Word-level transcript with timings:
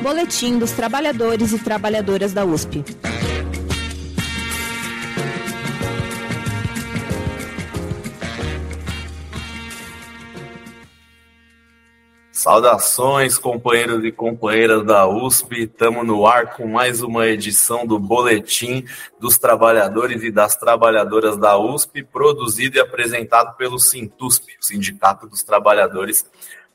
Boletim 0.00 0.58
dos 0.58 0.70
Trabalhadores 0.70 1.52
e 1.52 1.58
Trabalhadoras 1.58 2.32
da 2.32 2.44
USP. 2.44 2.84
Saudações, 12.30 13.36
companheiros 13.36 14.04
e 14.04 14.12
companheiras 14.12 14.86
da 14.86 15.08
USP. 15.08 15.64
Estamos 15.64 16.06
no 16.06 16.24
ar 16.24 16.54
com 16.54 16.68
mais 16.68 17.02
uma 17.02 17.26
edição 17.26 17.84
do 17.84 17.98
Boletim 17.98 18.84
dos 19.18 19.36
Trabalhadores 19.36 20.22
e 20.22 20.30
das 20.30 20.56
Trabalhadoras 20.56 21.36
da 21.36 21.58
USP, 21.58 22.04
produzido 22.04 22.76
e 22.76 22.80
apresentado 22.80 23.56
pelo 23.56 23.80
Sintusp, 23.80 24.44
o 24.60 24.64
Sindicato 24.64 25.26
dos 25.26 25.42
Trabalhadores 25.42 26.24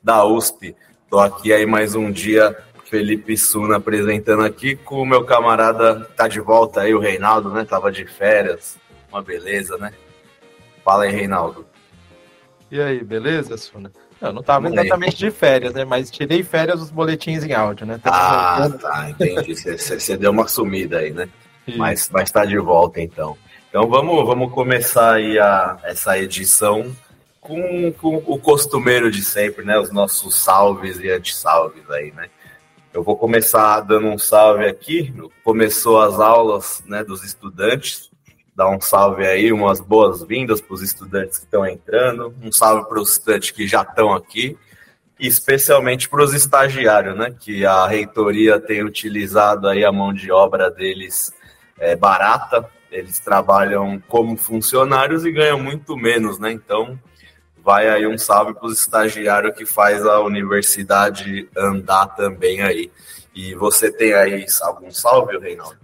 da 0.02 0.24
USP. 0.26 0.76
Estou 1.04 1.20
aqui 1.20 1.52
aí 1.52 1.64
mais 1.64 1.94
um 1.94 2.12
dia, 2.12 2.56
Felipe 2.94 3.36
Suna 3.36 3.78
apresentando 3.78 4.44
aqui 4.44 4.76
com 4.76 5.02
o 5.02 5.04
meu 5.04 5.24
camarada, 5.24 6.04
tá 6.16 6.28
de 6.28 6.38
volta 6.38 6.82
aí, 6.82 6.94
o 6.94 7.00
Reinaldo, 7.00 7.50
né? 7.50 7.64
Tava 7.64 7.90
de 7.90 8.06
férias, 8.06 8.78
uma 9.10 9.20
beleza, 9.20 9.76
né? 9.76 9.92
Fala 10.84 11.02
aí, 11.02 11.10
Reinaldo. 11.10 11.66
E 12.70 12.80
aí, 12.80 13.02
beleza, 13.02 13.56
Suna? 13.56 13.90
Eu 14.20 14.32
não 14.32 14.42
estava 14.42 14.68
exatamente 14.68 15.16
de 15.16 15.28
férias, 15.32 15.74
né? 15.74 15.84
Mas 15.84 16.08
tirei 16.08 16.44
férias 16.44 16.78
dos 16.78 16.92
boletins 16.92 17.42
em 17.42 17.52
áudio, 17.52 17.84
né? 17.84 17.98
ah, 18.04 18.70
tá, 18.80 19.10
entendi. 19.10 19.56
Você 19.56 20.16
deu 20.16 20.30
uma 20.30 20.46
sumida 20.46 20.98
aí, 20.98 21.10
né? 21.10 21.28
Isso. 21.66 21.76
Mas 21.76 22.08
vai 22.08 22.22
estar 22.22 22.44
de 22.44 22.58
volta 22.58 23.00
então. 23.00 23.36
Então 23.70 23.88
vamos, 23.88 24.24
vamos 24.24 24.52
começar 24.52 25.14
aí 25.14 25.36
a, 25.36 25.80
essa 25.82 26.16
edição 26.16 26.94
com, 27.40 27.92
com 27.94 28.22
o 28.24 28.38
costumeiro 28.38 29.10
de 29.10 29.24
sempre, 29.24 29.64
né? 29.64 29.76
Os 29.80 29.90
nossos 29.90 30.36
salves 30.36 31.00
e 31.00 31.10
antissalves 31.10 31.90
aí, 31.90 32.12
né? 32.12 32.28
Eu 32.94 33.02
vou 33.02 33.16
começar 33.16 33.80
dando 33.80 34.06
um 34.06 34.16
salve 34.16 34.64
aqui. 34.64 35.12
Começou 35.42 36.00
as 36.00 36.18
aulas 36.20 36.82
né, 36.86 37.04
dos 37.04 37.24
estudantes 37.24 38.10
dar 38.54 38.70
um 38.70 38.80
salve 38.80 39.26
aí, 39.26 39.52
umas 39.52 39.80
boas-vindas 39.80 40.60
para 40.60 40.74
os 40.74 40.82
estudantes 40.82 41.38
que 41.38 41.44
estão 41.44 41.66
entrando, 41.66 42.32
um 42.40 42.52
salve 42.52 42.88
para 42.88 43.00
os 43.00 43.12
estudantes 43.12 43.50
que 43.50 43.66
já 43.66 43.82
estão 43.82 44.12
aqui, 44.12 44.56
e 45.18 45.26
especialmente 45.26 46.08
para 46.08 46.22
os 46.22 46.32
estagiários, 46.32 47.16
né? 47.16 47.34
Que 47.38 47.66
a 47.66 47.86
reitoria 47.86 48.60
tem 48.60 48.84
utilizado 48.84 49.68
aí 49.68 49.84
a 49.84 49.90
mão 49.90 50.12
de 50.12 50.30
obra 50.30 50.70
deles 50.70 51.32
é, 51.78 51.96
barata, 51.96 52.68
eles 52.90 53.18
trabalham 53.18 54.00
como 54.06 54.36
funcionários 54.36 55.24
e 55.24 55.32
ganham 55.32 55.58
muito 55.58 55.96
menos, 55.96 56.38
né? 56.38 56.52
Então 56.52 56.98
vai 57.64 57.88
aí 57.88 58.06
um 58.06 58.18
salve 58.18 58.52
para 58.52 58.66
os 58.66 58.78
estagiários 58.78 59.56
que 59.56 59.64
faz 59.64 60.04
a 60.04 60.20
universidade 60.20 61.48
andar 61.56 62.08
também 62.08 62.60
aí. 62.60 62.92
E 63.34 63.54
você 63.54 63.90
tem 63.90 64.12
aí 64.12 64.44
algum 64.60 64.90
salve, 64.90 65.38
Reinaldo? 65.38 65.78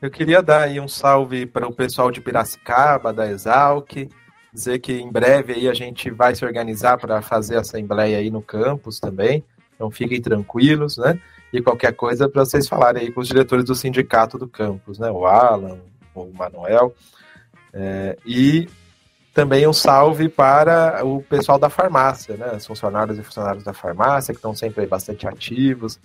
Eu 0.00 0.10
queria 0.10 0.40
dar 0.40 0.62
aí 0.62 0.78
um 0.78 0.86
salve 0.86 1.46
para 1.46 1.66
o 1.66 1.74
pessoal 1.74 2.12
de 2.12 2.20
Piracicaba, 2.20 3.12
da 3.12 3.28
Exalc, 3.28 4.08
dizer 4.52 4.78
que 4.78 4.92
em 4.92 5.10
breve 5.10 5.54
aí 5.54 5.68
a 5.68 5.74
gente 5.74 6.10
vai 6.10 6.34
se 6.34 6.44
organizar 6.44 6.96
para 6.96 7.20
fazer 7.20 7.56
a 7.56 7.60
assembleia 7.60 8.18
aí 8.18 8.30
no 8.30 8.40
campus 8.40 9.00
também. 9.00 9.42
Então 9.74 9.90
fiquem 9.90 10.22
tranquilos, 10.22 10.96
né? 10.96 11.20
E 11.52 11.60
qualquer 11.60 11.92
coisa 11.92 12.28
para 12.28 12.44
vocês 12.44 12.68
falarem 12.68 13.02
aí 13.02 13.12
com 13.12 13.20
os 13.20 13.28
diretores 13.28 13.64
do 13.64 13.74
sindicato 13.74 14.38
do 14.38 14.46
campus, 14.46 14.98
né? 14.98 15.10
O 15.10 15.26
Alan, 15.26 15.78
o 16.14 16.26
Manuel. 16.32 16.94
É, 17.72 18.16
e 18.24 18.68
também 19.34 19.66
um 19.66 19.72
salve 19.72 20.28
para 20.28 21.04
o 21.04 21.20
pessoal 21.22 21.58
da 21.58 21.68
farmácia, 21.68 22.36
né? 22.36 22.52
Os 22.56 22.66
funcionários 22.66 23.18
e 23.18 23.22
funcionários 23.22 23.64
da 23.64 23.72
farmácia 23.72 24.32
que 24.32 24.38
estão 24.38 24.54
sempre 24.54 24.86
bastante 24.86 25.26
ativos. 25.26 25.98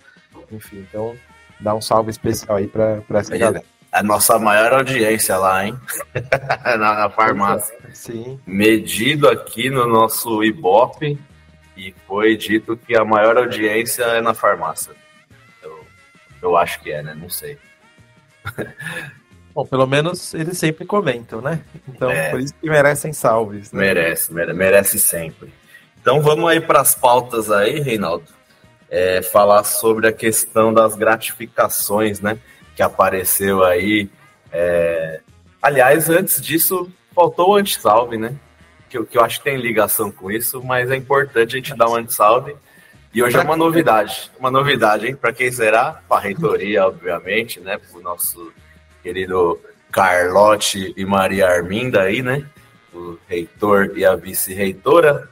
Enfim, 0.50 0.84
então 0.88 1.16
dá 1.60 1.74
um 1.74 1.80
salve 1.80 2.10
especial 2.10 2.58
aí 2.58 2.66
para 2.66 3.02
essa 3.10 3.38
galera 3.38 3.64
a 3.92 4.02
nossa 4.02 4.38
maior 4.38 4.72
audiência 4.72 5.36
lá, 5.36 5.66
hein? 5.66 5.78
na, 6.64 6.76
na, 6.94 7.10
farmácia. 7.10 7.76
Sim. 7.92 8.38
Medido 8.46 9.28
aqui 9.28 9.68
no 9.68 9.86
nosso 9.86 10.44
Ibope 10.44 11.18
e 11.76 11.94
foi 12.06 12.36
dito 12.36 12.76
que 12.76 12.96
a 12.96 13.04
maior 13.04 13.36
audiência 13.36 14.04
é 14.04 14.20
na 14.20 14.32
farmácia. 14.32 14.92
Eu, 15.62 15.84
eu 16.40 16.56
acho 16.56 16.80
que 16.80 16.92
é, 16.92 17.02
né? 17.02 17.14
Não 17.14 17.28
sei. 17.28 17.58
Bom, 19.54 19.66
pelo 19.66 19.86
menos 19.86 20.32
eles 20.34 20.58
sempre 20.58 20.84
comentam, 20.84 21.40
né? 21.40 21.60
Então, 21.88 22.10
é, 22.10 22.30
por 22.30 22.40
isso 22.40 22.54
que 22.54 22.68
merecem 22.68 23.12
salves. 23.12 23.72
Né? 23.72 23.80
Merece, 23.80 24.32
merece 24.32 24.98
sempre. 24.98 25.52
Então, 26.00 26.22
vamos 26.22 26.48
aí 26.48 26.60
para 26.60 26.80
as 26.80 26.94
pautas 26.94 27.50
aí, 27.50 27.80
Reinaldo. 27.80 28.24
É, 28.88 29.22
falar 29.22 29.62
sobre 29.64 30.08
a 30.08 30.12
questão 30.12 30.72
das 30.72 30.96
gratificações, 30.96 32.20
né? 32.20 32.38
que 32.80 32.82
apareceu 32.82 33.62
aí. 33.62 34.08
É... 34.50 35.20
Aliás, 35.60 36.08
antes 36.08 36.40
disso, 36.40 36.90
faltou 37.14 37.50
o 37.50 37.54
anti-salve, 37.56 38.16
né? 38.16 38.34
Que, 38.88 39.04
que 39.04 39.18
eu 39.18 39.22
acho 39.22 39.38
que 39.38 39.44
tem 39.44 39.58
ligação 39.58 40.10
com 40.10 40.30
isso, 40.30 40.62
mas 40.64 40.90
é 40.90 40.96
importante 40.96 41.54
a 41.54 41.58
gente 41.58 41.76
dar 41.76 41.90
um 41.90 41.94
anti-salve. 41.94 42.56
E 43.12 43.22
hoje 43.22 43.36
é 43.36 43.42
uma 43.42 43.56
novidade, 43.56 44.30
uma 44.38 44.50
novidade, 44.50 45.06
hein? 45.06 45.14
Para 45.14 45.30
quem 45.30 45.52
será? 45.52 46.00
Para 46.08 46.16
a 46.16 46.20
reitoria, 46.20 46.86
obviamente, 46.86 47.60
né? 47.60 47.76
Para 47.76 47.98
o 47.98 48.02
nosso 48.02 48.50
querido 49.02 49.60
Carlote 49.90 50.94
e 50.96 51.04
Maria 51.04 51.48
Arminda 51.48 52.02
aí, 52.02 52.22
né? 52.22 52.44
O 52.92 53.18
reitor 53.28 53.92
e 53.96 54.04
a 54.04 54.14
vice-reitora 54.16 55.28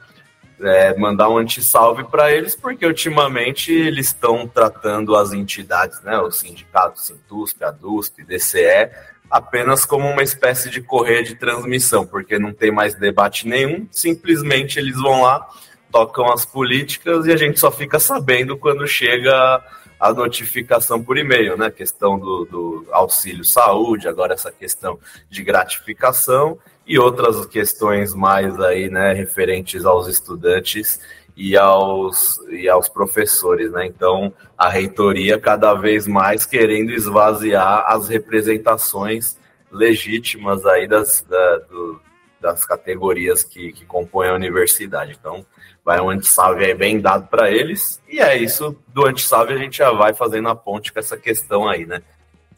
é, 0.61 0.95
mandar 0.97 1.29
um 1.29 1.37
antissalve 1.37 2.03
para 2.03 2.31
eles, 2.31 2.55
porque 2.55 2.85
ultimamente 2.85 3.71
eles 3.71 4.07
estão 4.07 4.47
tratando 4.47 5.15
as 5.15 5.31
entidades, 5.31 6.01
né, 6.01 6.17
o 6.19 6.31
sindicato, 6.31 6.99
Sintusp, 6.99 7.63
Adusp, 7.63 8.23
DCE, 8.23 8.89
apenas 9.29 9.85
como 9.85 10.07
uma 10.07 10.23
espécie 10.23 10.69
de 10.69 10.81
correia 10.81 11.23
de 11.23 11.35
transmissão, 11.35 12.05
porque 12.05 12.39
não 12.39 12.51
tem 12.51 12.71
mais 12.71 12.95
debate 12.95 13.47
nenhum, 13.47 13.87
simplesmente 13.91 14.79
eles 14.79 14.95
vão 14.95 15.21
lá, 15.21 15.47
tocam 15.91 16.31
as 16.31 16.45
políticas 16.45 17.25
e 17.25 17.31
a 17.31 17.37
gente 17.37 17.59
só 17.59 17.71
fica 17.71 17.99
sabendo 17.99 18.57
quando 18.57 18.87
chega 18.87 19.63
a 19.99 20.13
notificação 20.13 21.03
por 21.03 21.17
e-mail, 21.17 21.57
né? 21.57 21.69
Questão 21.69 22.17
do, 22.17 22.45
do 22.45 22.85
auxílio 22.91 23.43
saúde, 23.43 24.07
agora 24.07 24.33
essa 24.33 24.51
questão 24.51 24.97
de 25.29 25.43
gratificação 25.43 26.57
e 26.87 26.97
outras 26.97 27.45
questões 27.45 28.15
mais 28.15 28.59
aí, 28.59 28.89
né, 28.89 29.13
referentes 29.13 29.85
aos 29.85 30.07
estudantes 30.07 30.99
e 31.35 31.55
aos, 31.55 32.39
e 32.49 32.67
aos 32.67 32.89
professores, 32.89 33.71
né? 33.71 33.85
Então, 33.85 34.33
a 34.57 34.69
reitoria 34.69 35.39
cada 35.39 35.73
vez 35.73 36.07
mais 36.07 36.45
querendo 36.45 36.91
esvaziar 36.91 37.85
as 37.87 38.09
representações 38.09 39.37
legítimas 39.71 40.65
aí 40.65 40.87
das, 40.87 41.23
da, 41.29 41.57
do, 41.69 42.01
das 42.41 42.65
categorias 42.65 43.43
que, 43.43 43.71
que 43.73 43.85
compõem 43.85 44.29
a 44.29 44.35
universidade. 44.35 45.17
Então, 45.19 45.45
vai 45.83 45.99
um 45.99 46.09
antissalve 46.09 46.65
aí 46.65 46.73
bem 46.73 46.99
dado 46.99 47.27
para 47.27 47.51
eles, 47.51 48.01
e 48.07 48.19
é 48.19 48.37
isso, 48.37 48.77
do 48.87 49.05
antissalve 49.05 49.53
a 49.53 49.57
gente 49.57 49.77
já 49.77 49.91
vai 49.91 50.13
fazendo 50.13 50.49
a 50.49 50.55
ponte 50.55 50.93
com 50.93 50.99
essa 50.99 51.17
questão 51.17 51.67
aí, 51.67 51.85
né? 51.85 52.01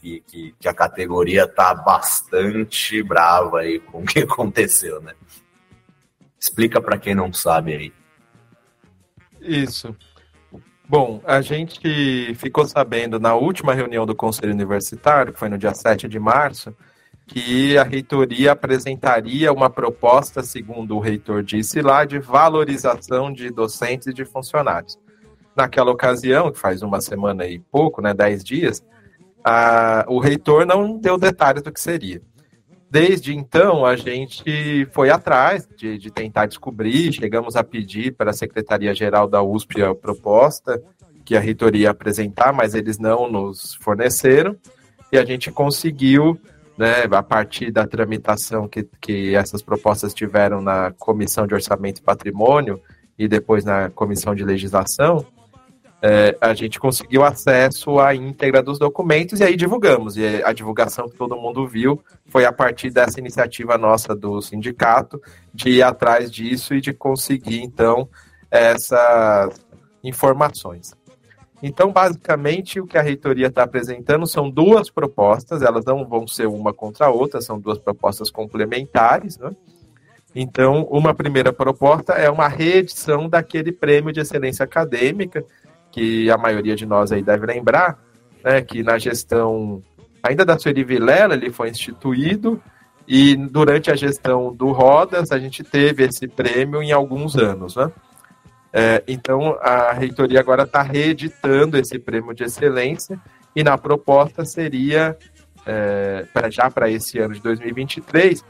que, 0.01 0.23
que, 0.25 0.55
que 0.59 0.67
a 0.67 0.73
categoria 0.73 1.47
tá 1.47 1.73
bastante 1.75 3.03
brava 3.03 3.59
aí 3.59 3.79
com 3.79 4.01
o 4.01 4.05
que 4.05 4.19
aconteceu, 4.25 4.99
né? 4.99 5.13
Explica 6.39 6.81
para 6.81 6.97
quem 6.97 7.13
não 7.13 7.31
sabe 7.31 7.75
aí. 7.75 7.93
Isso. 9.39 9.95
Bom, 10.89 11.21
a 11.23 11.39
gente 11.41 12.33
ficou 12.35 12.65
sabendo 12.65 13.19
na 13.19 13.35
última 13.35 13.73
reunião 13.73 14.05
do 14.05 14.15
Conselho 14.15 14.51
Universitário, 14.51 15.31
que 15.31 15.39
foi 15.39 15.47
no 15.47 15.57
dia 15.57 15.73
7 15.73 16.07
de 16.07 16.19
março, 16.19 16.75
que 17.31 17.77
a 17.77 17.83
reitoria 17.83 18.51
apresentaria 18.51 19.53
uma 19.53 19.69
proposta, 19.69 20.43
segundo 20.43 20.97
o 20.97 20.99
reitor 20.99 21.41
disse 21.41 21.81
lá, 21.81 22.03
de 22.03 22.19
valorização 22.19 23.31
de 23.31 23.49
docentes 23.49 24.07
e 24.07 24.13
de 24.13 24.25
funcionários. 24.25 24.99
Naquela 25.55 25.91
ocasião, 25.91 26.51
que 26.51 26.59
faz 26.59 26.81
uma 26.81 26.99
semana 26.99 27.47
e 27.47 27.57
pouco, 27.57 28.01
né, 28.01 28.13
dez 28.13 28.43
dias, 28.43 28.83
a, 29.41 30.05
o 30.09 30.19
reitor 30.19 30.65
não 30.65 30.97
deu 30.97 31.17
detalhes 31.17 31.63
do 31.63 31.71
que 31.71 31.79
seria. 31.79 32.21
Desde 32.89 33.33
então, 33.33 33.85
a 33.85 33.95
gente 33.95 34.85
foi 34.91 35.09
atrás 35.09 35.65
de, 35.77 35.97
de 35.97 36.11
tentar 36.11 36.47
descobrir, 36.47 37.13
chegamos 37.13 37.55
a 37.55 37.63
pedir 37.63 38.13
para 38.13 38.31
a 38.31 38.33
Secretaria-Geral 38.33 39.29
da 39.29 39.41
USP 39.41 39.81
a 39.81 39.95
proposta 39.95 40.83
que 41.23 41.37
a 41.37 41.39
reitoria 41.39 41.83
ia 41.83 41.91
apresentar, 41.91 42.51
mas 42.51 42.75
eles 42.75 42.99
não 42.99 43.31
nos 43.31 43.75
forneceram, 43.75 44.57
e 45.13 45.17
a 45.17 45.23
gente 45.23 45.49
conseguiu, 45.49 46.37
né, 46.81 47.03
a 47.11 47.21
partir 47.21 47.69
da 47.69 47.85
tramitação 47.85 48.67
que, 48.67 48.89
que 48.99 49.35
essas 49.35 49.61
propostas 49.61 50.15
tiveram 50.15 50.63
na 50.63 50.91
Comissão 50.97 51.45
de 51.45 51.53
Orçamento 51.53 51.99
e 51.99 52.01
Patrimônio 52.03 52.81
e 53.19 53.27
depois 53.27 53.63
na 53.63 53.91
Comissão 53.91 54.33
de 54.33 54.43
Legislação, 54.43 55.23
é, 56.01 56.35
a 56.41 56.55
gente 56.55 56.79
conseguiu 56.79 57.23
acesso 57.23 57.99
à 57.99 58.15
íntegra 58.15 58.63
dos 58.63 58.79
documentos 58.79 59.39
e 59.39 59.43
aí 59.43 59.55
divulgamos. 59.55 60.17
E 60.17 60.43
a 60.43 60.51
divulgação 60.51 61.07
que 61.07 61.15
todo 61.15 61.37
mundo 61.37 61.67
viu 61.67 62.01
foi 62.25 62.45
a 62.45 62.51
partir 62.51 62.89
dessa 62.89 63.19
iniciativa 63.19 63.77
nossa 63.77 64.15
do 64.15 64.41
sindicato 64.41 65.21
de 65.53 65.69
ir 65.69 65.83
atrás 65.83 66.31
disso 66.31 66.73
e 66.73 66.81
de 66.81 66.93
conseguir, 66.93 67.61
então, 67.61 68.09
essas 68.49 69.53
informações. 70.03 70.95
Então, 71.63 71.91
basicamente, 71.91 72.79
o 72.79 72.87
que 72.87 72.97
a 72.97 73.01
reitoria 73.01 73.47
está 73.47 73.63
apresentando 73.63 74.25
são 74.25 74.49
duas 74.49 74.89
propostas, 74.89 75.61
elas 75.61 75.85
não 75.85 76.05
vão 76.07 76.27
ser 76.27 76.47
uma 76.47 76.73
contra 76.73 77.05
a 77.05 77.11
outra, 77.11 77.39
são 77.39 77.59
duas 77.59 77.77
propostas 77.77 78.31
complementares. 78.31 79.37
Né? 79.37 79.51
Então, 80.35 80.87
uma 80.89 81.13
primeira 81.13 81.53
proposta 81.53 82.13
é 82.13 82.29
uma 82.29 82.47
reedição 82.47 83.29
daquele 83.29 83.71
prêmio 83.71 84.11
de 84.11 84.21
excelência 84.21 84.63
acadêmica, 84.63 85.45
que 85.91 86.31
a 86.31 86.37
maioria 86.37 86.75
de 86.75 86.85
nós 86.85 87.11
aí 87.11 87.21
deve 87.21 87.45
lembrar, 87.45 87.99
né, 88.43 88.61
que 88.61 88.81
na 88.81 88.97
gestão 88.97 89.83
ainda 90.23 90.45
da 90.45 90.57
Sueli 90.57 90.83
Vilela 90.83 91.33
ele 91.33 91.51
foi 91.51 91.69
instituído, 91.69 92.61
e 93.07 93.35
durante 93.35 93.91
a 93.91 93.95
gestão 93.95 94.53
do 94.53 94.71
Rodas 94.71 95.31
a 95.31 95.39
gente 95.39 95.63
teve 95.63 96.05
esse 96.05 96.27
prêmio 96.27 96.81
em 96.81 96.91
alguns 96.91 97.35
anos. 97.35 97.75
Né? 97.75 97.91
É, 98.73 99.03
então, 99.07 99.57
a 99.61 99.91
reitoria 99.91 100.39
agora 100.39 100.63
está 100.63 100.81
reeditando 100.81 101.77
esse 101.77 101.99
prêmio 101.99 102.33
de 102.33 102.43
excelência 102.43 103.19
e 103.55 103.63
na 103.63 103.77
proposta 103.77 104.45
seria, 104.45 105.17
é, 105.65 106.25
pra, 106.33 106.49
já 106.49 106.71
para 106.71 106.89
esse 106.89 107.19
ano 107.19 107.33
de 107.33 107.41
2023, 107.41 108.45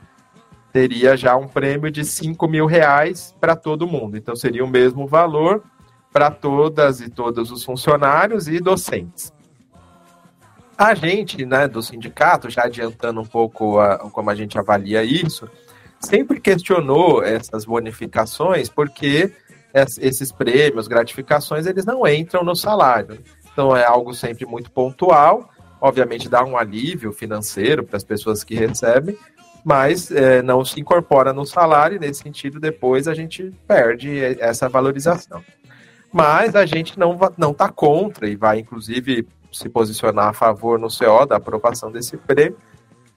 teria 0.72 1.18
já 1.18 1.36
um 1.36 1.48
prêmio 1.48 1.92
de 1.92 2.06
5 2.06 2.48
mil 2.48 2.66
reais 2.66 3.36
para 3.40 3.56
todo 3.56 3.88
mundo. 3.88 4.16
Então, 4.16 4.36
seria 4.36 4.64
o 4.64 4.70
mesmo 4.70 5.08
valor 5.08 5.64
para 6.12 6.30
todas 6.30 7.02
e 7.02 7.10
todos 7.10 7.52
os 7.52 7.64
funcionários 7.64 8.48
e 8.48 8.60
docentes. 8.60 9.34
A 10.78 10.94
gente, 10.94 11.46
né, 11.46 11.68
do 11.68 11.82
sindicato, 11.82 12.50
já 12.50 12.64
adiantando 12.64 13.22
um 13.22 13.26
pouco 13.26 13.80
a, 13.80 13.98
como 13.98 14.30
a 14.30 14.36
gente 14.36 14.58
avalia 14.58 15.04
isso, 15.04 15.48
sempre 16.00 16.40
questionou 16.40 17.24
essas 17.24 17.66
bonificações 17.66 18.68
porque 18.68 19.32
esses 19.74 20.32
prêmios, 20.32 20.88
gratificações, 20.88 21.66
eles 21.66 21.86
não 21.86 22.08
entram 22.08 22.44
no 22.44 22.56
salário. 22.56 23.20
Então 23.52 23.76
é 23.76 23.86
algo 23.86 24.14
sempre 24.14 24.46
muito 24.46 24.72
pontual, 24.72 25.50
obviamente 25.80 26.30
dá 26.30 26.44
um 26.44 26.58
alívio 26.58 27.12
financeiro 27.12 27.84
para 27.84 27.98
as 27.98 28.04
pessoas 28.04 28.44
que 28.44 28.56
recebem, 28.56 29.18
mas 29.64 30.10
é, 30.12 30.42
não 30.42 30.64
se 30.66 30.80
incorpora 30.80 31.34
no 31.34 31.46
salário 31.46 31.96
e 31.96 32.00
nesse 32.00 32.24
sentido 32.24 32.60
depois 32.60 33.08
a 33.08 33.14
gente 33.14 33.54
perde 33.68 34.20
essa 34.40 34.68
valorização. 34.68 35.44
Mas 36.12 36.56
a 36.56 36.66
gente 36.66 37.00
não 37.00 37.18
não 37.38 37.52
está 37.52 37.70
contra 37.70 38.28
e 38.28 38.36
vai 38.36 38.60
inclusive 38.60 39.28
se 39.52 39.70
posicionar 39.70 40.30
a 40.30 40.34
favor 40.34 40.80
no 40.80 40.88
CO 40.88 41.26
da 41.26 41.38
aprovação 41.38 41.92
desse 41.92 42.18
prêmio, 42.18 42.58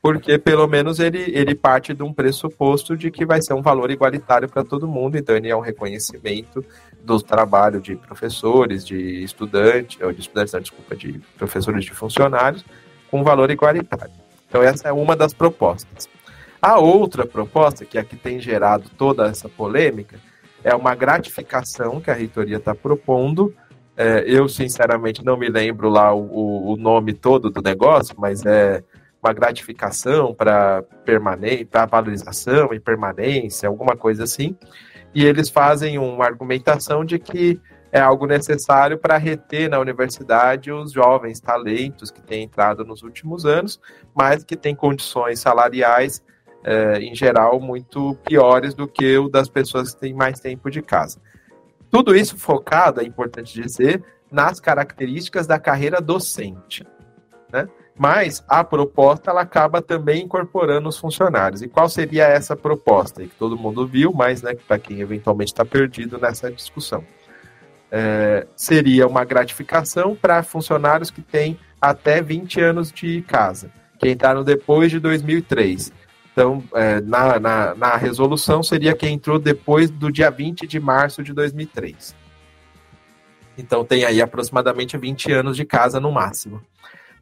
porque 0.05 0.39
pelo 0.39 0.69
menos 0.69 1.01
ele, 1.01 1.33
ele 1.35 1.55
parte 1.55 1.95
de 1.95 2.03
um 2.03 2.13
pressuposto 2.13 2.95
de 2.95 3.11
que 3.11 3.25
vai 3.25 3.41
ser 3.41 3.55
um 3.55 3.63
valor 3.63 3.91
igualitário 3.91 4.47
para 4.47 4.63
todo 4.63 4.87
mundo, 4.87 5.17
então 5.17 5.35
ele 5.35 5.49
é 5.49 5.57
um 5.57 5.61
reconhecimento 5.61 6.63
do 7.03 7.19
trabalho 7.23 7.81
de 7.81 7.97
professores, 7.97 8.87
de 8.87 9.25
estudantes, 9.25 9.99
ou 10.03 10.13
de 10.13 10.21
estudantes, 10.21 10.53
não, 10.53 10.61
desculpa, 10.61 10.95
de 10.95 11.19
professores 11.39 11.87
de 11.87 11.93
funcionários, 11.93 12.63
com 13.11 13.25
valor 13.25 13.51
igualitário. 13.51 14.13
Então 14.47 14.63
essa 14.63 14.89
é 14.89 14.93
uma 14.93 15.17
das 15.17 15.33
propostas. 15.33 16.07
A 16.61 16.79
outra 16.79 17.25
proposta, 17.25 17.87
que 17.87 17.97
é 17.97 18.03
a 18.03 18.05
que 18.05 18.15
tem 18.15 18.39
gerado 18.39 18.91
toda 18.99 19.27
essa 19.27 19.49
polêmica, 19.49 20.21
é 20.63 20.75
uma 20.75 20.95
gratificação 20.95 21.99
que 21.99 22.11
a 22.11 22.15
reitoria 22.15 22.59
está 22.59 22.75
propondo. 22.75 23.55
É, 23.97 24.23
eu, 24.27 24.51
sinceramente, 24.51 25.25
não 25.25 25.39
me 25.39 25.49
lembro 25.49 25.89
lá 25.89 26.13
o, 26.13 26.75
o 26.75 26.77
nome 26.77 27.15
todo 27.15 27.49
do 27.49 27.63
negócio, 27.63 28.15
mas 28.19 28.45
é 28.45 28.85
uma 29.25 29.33
gratificação 29.33 30.35
para 30.35 30.83
permanência, 31.05 31.67
para 31.67 31.87
valorização 31.87 32.75
e 32.75 32.79
permanência, 32.79 33.67
alguma 33.69 33.97
coisa 33.97 34.25
assim. 34.25 34.55
E 35.15 35.25
eles 35.25 35.49
fazem 35.49 35.99
uma 35.99 36.27
argumentação 36.27 37.05
de 37.05 37.19
que 37.19 37.59
é 37.91 38.01
algo 38.01 38.27
necessário 38.27 38.99
para 38.99 39.17
reter 39.17 39.71
na 39.71 39.79
universidade 39.79 40.71
os 40.71 40.93
jovens 40.93 41.41
talentos 41.41 42.11
que 42.11 42.21
têm 42.21 42.43
entrado 42.43 42.85
nos 42.85 43.03
últimos 43.03 43.47
anos, 43.47 43.81
mas 44.15 44.45
que 44.45 44.57
têm 44.57 44.75
condições 44.75 45.39
salariais, 45.39 46.23
eh, 46.65 46.99
em 46.99 47.15
geral, 47.15 47.61
muito 47.61 48.17
piores 48.27 48.75
do 48.75 48.87
que 48.89 49.17
o 49.17 49.29
das 49.29 49.49
pessoas 49.49 49.95
que 49.95 50.01
têm 50.01 50.13
mais 50.13 50.41
tempo 50.41 50.69
de 50.71 50.83
casa. 50.83 51.21
Tudo 51.89 52.17
isso 52.17 52.37
focado, 52.37 53.01
é 53.01 53.05
importante 53.05 53.63
dizer, 53.63 54.03
nas 54.29 54.59
características 54.59 55.47
da 55.47 55.61
carreira 55.61 56.01
docente. 56.01 56.85
Né? 57.53 57.69
Mas 57.97 58.45
a 58.49 58.65
proposta 58.65 59.31
ela 59.31 59.43
acaba 59.43 59.81
também 59.81 60.25
incorporando 60.25 60.89
os 60.89 60.99
funcionários. 60.99 61.63
E 61.63 61.69
qual 61.69 61.89
seria 61.89 62.25
essa 62.25 62.57
proposta? 62.57 63.23
E 63.23 63.29
que 63.29 63.37
todo 63.37 63.57
mundo 63.57 63.87
viu, 63.87 64.13
mas 64.13 64.43
né, 64.43 64.55
para 64.67 64.79
quem 64.79 65.01
eventualmente 65.01 65.53
está 65.53 65.65
perdido 65.65 66.19
nessa 66.19 66.51
discussão. 66.51 67.05
É, 67.91 68.47
seria 68.57 69.07
uma 69.07 69.25
gratificação 69.25 70.17
para 70.17 70.43
funcionários 70.43 71.11
que 71.11 71.23
têm 71.23 71.57
até 71.81 72.21
20 72.21 72.61
anos 72.61 72.91
de 72.91 73.23
casa, 73.23 73.71
que 74.01 74.11
entraram 74.11 74.43
depois 74.43 74.91
de 74.91 74.99
2003. 74.99 75.93
Então, 76.33 76.65
é, 76.75 77.01
na, 77.01 77.39
na, 77.39 77.75
na 77.77 77.97
resolução, 77.97 78.61
seria 78.61 78.97
quem 78.97 79.15
entrou 79.15 79.39
depois 79.39 79.89
do 79.89 80.11
dia 80.11 80.31
20 80.31 80.67
de 80.67 80.81
março 80.81 81.23
de 81.23 81.33
2003. 81.33 82.17
Então, 83.57 83.85
tem 83.85 84.05
aí 84.05 84.21
aproximadamente 84.21 84.99
20 84.99 85.31
anos 85.31 85.57
de 85.57 85.65
casa 85.65 86.01
no 86.01 86.11
máximo. 86.11 86.61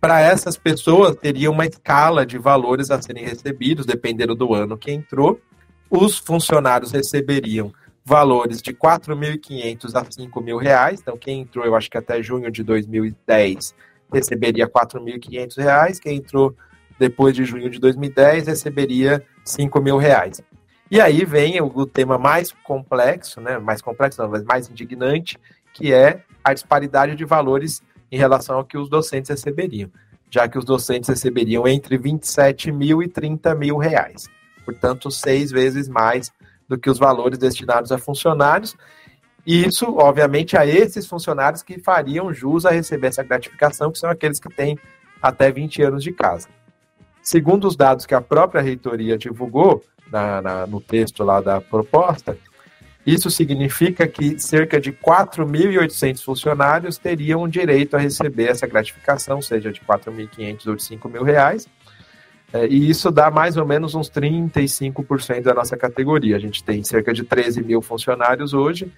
Para 0.03 0.21
essas 0.21 0.57
pessoas, 0.57 1.15
teria 1.15 1.49
uma 1.49 1.65
escala 1.65 2.27
de 2.27 2.37
valores 2.37 2.91
a 2.91 3.01
serem 3.01 3.25
recebidos, 3.25 3.87
dependendo 3.87 4.35
do 4.35 4.53
ano 4.53 4.77
que 4.77 4.91
entrou. 4.91 5.41
Os 5.89 6.19
funcionários 6.19 6.91
receberiam 6.91 7.73
valores 8.05 8.61
de 8.61 8.73
4.500 8.75 9.95
a 9.95 10.05
5.000 10.05 10.61
reais. 10.61 10.99
Então, 11.01 11.17
quem 11.17 11.43
entrou, 11.43 11.65
eu 11.65 11.77
acho 11.77 11.89
que 11.89 11.97
até 11.97 12.21
junho 12.21 12.51
de 12.51 12.65
2010, 12.65 13.77
receberia 14.13 14.67
4.500 14.67 15.57
reais. 15.59 16.01
Quem 16.01 16.17
entrou 16.17 16.53
depois 16.99 17.33
de 17.33 17.45
junho 17.45 17.71
de 17.71 17.79
2010 17.79 18.49
receberia 18.49 19.25
5 19.45 19.81
mil 19.81 19.99
reais. 19.99 20.43
E 20.91 21.01
aí 21.01 21.25
vem 21.25 21.61
o, 21.61 21.67
o, 21.67 21.87
tema 21.87 22.19
mais 22.19 22.51
complexo, 22.65 23.41
né? 23.41 23.57
Mais 23.57 23.81
complexo, 23.81 24.21
não, 24.21 24.29
mas 24.29 24.43
mais 24.43 24.69
indignante, 24.69 25.39
que 25.73 25.93
é 25.93 26.25
a 26.43 26.53
disparidade 26.53 27.15
de 27.15 27.25
valores 27.25 27.81
em 28.13 28.19
relação 28.19 28.57
ao 28.57 28.65
que 28.65 28.77
os 28.77 28.91
docentes 28.91 29.31
receberiam, 29.31 29.91
já 30.31 30.47
que 30.47 30.59
os 30.59 30.65
docentes 30.67 31.09
receberiam 31.09 31.67
entre 31.67 31.97
27 31.97 32.71
mil 32.71 33.03
e 33.03 33.09
30 33.09 33.55
mil 33.55 33.79
reais. 33.79 34.29
Portanto, 34.67 35.11
seis 35.11 35.51
vezes 35.51 35.89
mais 35.89 36.31
do 36.69 36.79
que 36.79 36.91
os 36.91 36.99
valores 36.99 37.39
destinados 37.39 37.91
a 37.91 37.99
funcionários. 37.99 38.77
E 39.47 39.67
isso, 39.67 39.97
obviamente, 39.97 40.57
a 40.57 40.67
esses 40.67 41.07
funcionários 41.07 41.63
que 41.63 41.81
fariam 41.81 42.33
jus 42.33 42.65
a 42.65 42.71
receber 42.71 43.09
essa 43.09 43.25
gratificação, 43.25 43.91
que 43.91 43.99
são 43.99 44.11
aqueles 44.11 44.39
que 44.39 44.49
têm 44.49 44.79
até 45.21 45.51
20 45.51 45.83
anos 45.83 46.05
de 46.05 46.13
casa. 46.13 46.49
Segundo 47.23 47.67
os 47.67 47.77
dados 47.77 48.05
que 48.05 48.15
a 48.15 48.21
própria 48.21 48.61
reitoria 48.61 49.17
divulgou 49.17 49.83
na, 50.11 50.43
na, 50.43 50.67
no 50.67 50.81
texto 50.81 51.25
lá 51.25 51.41
da 51.41 51.61
proposta, 51.61 52.37
isso 53.07 53.31
significa 53.31 54.07
que 54.07 54.39
cerca 54.39 54.81
de 54.81 54.93
4.800 54.93 56.23
funcionários 56.23 56.99
teriam 56.99 57.49
direito 57.49 57.97
a 57.97 57.99
receber 57.99 58.49
essa 58.49 58.67
gratificação, 58.67 59.43
seja 59.43 59.73
de 59.73 59.81
4.500 59.81 60.67
ou 60.69 60.77
de 60.77 60.83
5 60.85 61.09
mil 61.09 61.25
reais. 61.25 61.69
É, 62.53 62.67
e 62.67 62.89
isso 62.89 63.11
dá 63.11 63.31
mais 63.31 63.57
ou 63.57 63.67
menos 63.67 63.95
uns 63.95 64.09
35% 64.11 65.43
da 65.43 65.55
nossa 65.55 65.77
categoria. 65.77 66.37
A 66.37 66.39
gente 66.39 66.63
tem 66.63 66.85
cerca 66.85 67.13
de 67.13 67.25
13 67.25 67.63
mil 67.63 67.83
funcionários 67.83 68.55
hoje, 68.55 68.93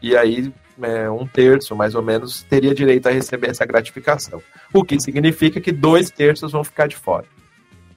e 0.00 0.16
aí 0.16 0.52
é, 0.80 1.10
um 1.10 1.26
terço, 1.26 1.74
mais 1.74 1.94
ou 1.96 2.02
menos, 2.02 2.44
teria 2.44 2.74
direito 2.74 3.08
a 3.08 3.10
receber 3.10 3.50
essa 3.50 3.66
gratificação. 3.66 4.40
O 4.72 4.84
que 4.84 5.00
significa 5.00 5.60
que 5.60 5.72
dois 5.72 6.10
terços 6.10 6.52
vão 6.52 6.62
ficar 6.62 6.86
de 6.86 6.96
fora. 6.96 7.24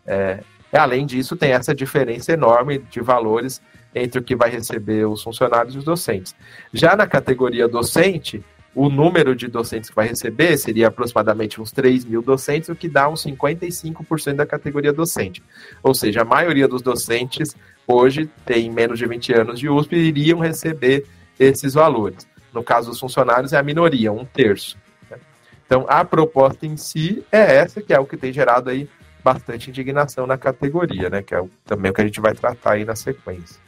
É, 0.08 0.40
além 0.74 1.06
disso, 1.06 1.36
tem 1.36 1.52
essa 1.52 1.76
diferença 1.76 2.32
enorme 2.32 2.80
de 2.90 3.02
valores 3.02 3.62
entre 3.94 4.20
o 4.20 4.24
que 4.24 4.36
vai 4.36 4.50
receber 4.50 5.06
os 5.06 5.22
funcionários 5.22 5.76
e 5.76 5.78
os 5.78 5.84
docentes. 5.84 6.36
Já 6.74 6.96
na 6.96 7.08
categoria 7.08 7.68
docente, 7.68 8.44
o 8.74 8.90
número 8.90 9.36
de 9.36 9.48
docentes 9.48 9.90
que 9.90 9.96
vai 9.96 10.08
receber 10.08 10.58
seria 10.58 10.88
aproximadamente 10.88 11.60
uns 11.60 11.72
3 11.72 12.06
mil 12.06 12.22
docentes, 12.22 12.70
o 12.70 12.76
que 12.76 12.88
dá 12.88 13.10
uns 13.10 13.26
55% 13.26 14.36
da 14.36 14.46
categoria 14.46 14.94
docente. 14.94 15.44
Ou 15.84 15.94
seja, 15.94 16.22
a 16.22 16.26
maioria 16.26 16.68
dos 16.68 16.82
docentes 16.82 17.56
hoje 17.86 18.30
tem 18.46 18.72
menos 18.72 18.98
de 18.98 19.06
20 19.06 19.34
anos 19.34 19.60
de 19.60 19.68
USP 19.68 19.96
e 19.96 20.08
iriam 20.08 20.40
receber 20.40 21.06
esses 21.38 21.74
valores. 21.74 22.28
No 22.54 22.64
caso 22.64 22.90
dos 22.90 23.00
funcionários, 23.00 23.54
é 23.54 23.58
a 23.58 23.64
minoria, 23.64 24.12
um 24.12 24.26
terço. 24.26 24.78
Né? 25.10 25.18
Então, 25.66 25.86
a 25.90 26.06
proposta 26.06 26.66
em 26.66 26.78
si 26.78 27.24
é 27.32 27.58
essa, 27.58 27.82
que 27.82 27.94
é 27.94 28.00
o 28.00 28.06
que 28.06 28.18
tem 28.18 28.32
gerado 28.32 28.70
aí 28.70 28.88
bastante 29.24 29.70
indignação 29.70 30.26
na 30.26 30.38
categoria, 30.38 31.10
né? 31.10 31.22
Que 31.22 31.36
é 31.36 31.44
também 31.66 31.92
o 31.92 31.94
que 31.94 32.02
a 32.02 32.06
gente 32.06 32.20
vai 32.20 32.34
tratar 32.34 32.74
aí 32.74 32.86
na 32.86 32.96
sequência. 32.96 33.60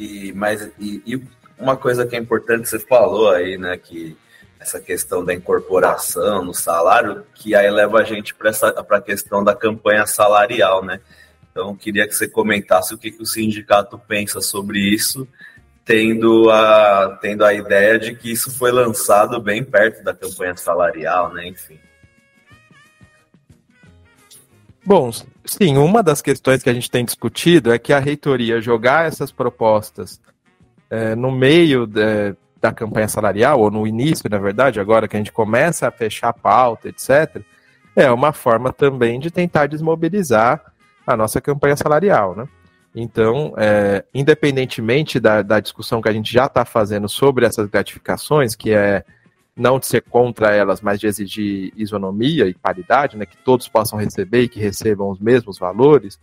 E, 0.00 0.32
mas, 0.32 0.70
e, 0.78 1.02
e, 1.06 1.22
uma 1.58 1.76
coisa 1.76 2.06
que 2.06 2.16
é 2.16 2.18
importante, 2.18 2.68
você 2.68 2.78
falou 2.78 3.30
aí, 3.30 3.58
né, 3.58 3.76
que 3.76 4.16
essa 4.58 4.80
questão 4.80 5.24
da 5.24 5.34
incorporação 5.34 6.44
no 6.44 6.54
salário, 6.54 7.24
que 7.34 7.54
aí 7.54 7.70
leva 7.70 7.98
a 7.98 8.04
gente 8.04 8.34
para 8.34 8.50
a 8.90 9.00
questão 9.00 9.44
da 9.44 9.54
campanha 9.54 10.06
salarial, 10.06 10.84
né? 10.84 11.00
Então, 11.50 11.74
queria 11.74 12.06
que 12.06 12.14
você 12.14 12.28
comentasse 12.28 12.94
o 12.94 12.98
que, 12.98 13.10
que 13.10 13.22
o 13.22 13.26
sindicato 13.26 13.98
pensa 13.98 14.40
sobre 14.40 14.78
isso 14.78 15.26
tendo 15.90 16.48
a, 16.50 17.18
tendo 17.20 17.44
a 17.44 17.52
ideia 17.52 17.98
de 17.98 18.14
que 18.14 18.30
isso 18.30 18.50
foi 18.56 18.70
lançado 18.70 19.40
bem 19.40 19.64
perto 19.64 20.04
da 20.04 20.14
campanha 20.14 20.56
salarial, 20.56 21.32
né? 21.34 21.48
Enfim. 21.48 21.80
Bom, 24.90 25.08
sim, 25.44 25.76
uma 25.76 26.02
das 26.02 26.20
questões 26.20 26.64
que 26.64 26.68
a 26.68 26.72
gente 26.72 26.90
tem 26.90 27.04
discutido 27.04 27.72
é 27.72 27.78
que 27.78 27.92
a 27.92 28.00
reitoria 28.00 28.60
jogar 28.60 29.06
essas 29.06 29.30
propostas 29.30 30.20
é, 30.90 31.14
no 31.14 31.30
meio 31.30 31.86
de, 31.86 32.34
da 32.60 32.72
campanha 32.72 33.06
salarial, 33.06 33.60
ou 33.60 33.70
no 33.70 33.86
início, 33.86 34.28
na 34.28 34.38
verdade, 34.38 34.80
agora 34.80 35.06
que 35.06 35.14
a 35.16 35.20
gente 35.20 35.30
começa 35.30 35.86
a 35.86 35.92
fechar 35.92 36.30
a 36.30 36.32
pauta, 36.32 36.88
etc., 36.88 37.40
é 37.94 38.10
uma 38.10 38.32
forma 38.32 38.72
também 38.72 39.20
de 39.20 39.30
tentar 39.30 39.68
desmobilizar 39.68 40.60
a 41.06 41.16
nossa 41.16 41.40
campanha 41.40 41.76
salarial, 41.76 42.34
né? 42.34 42.48
Então, 42.92 43.54
é, 43.58 44.04
independentemente 44.12 45.20
da, 45.20 45.40
da 45.40 45.60
discussão 45.60 46.02
que 46.02 46.08
a 46.08 46.12
gente 46.12 46.32
já 46.32 46.46
está 46.46 46.64
fazendo 46.64 47.08
sobre 47.08 47.46
essas 47.46 47.68
gratificações, 47.68 48.56
que 48.56 48.72
é 48.72 49.04
não 49.60 49.78
de 49.78 49.86
ser 49.86 50.00
contra 50.00 50.54
elas, 50.54 50.80
mas 50.80 50.98
de 50.98 51.06
exigir 51.06 51.70
isonomia 51.76 52.46
e 52.46 52.54
paridade, 52.54 53.16
né, 53.18 53.26
que 53.26 53.36
todos 53.36 53.68
possam 53.68 53.98
receber 53.98 54.44
e 54.44 54.48
que 54.48 54.58
recebam 54.58 55.10
os 55.10 55.20
mesmos 55.20 55.58
valores, 55.58 56.18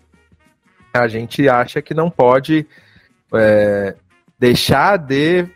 a 0.91 1.07
gente 1.07 1.47
acha 1.47 1.79
que 1.79 1.93
não 1.93 2.09
pode 2.09 2.65
é, 3.31 3.95
deixar 4.39 4.97
de 4.97 5.47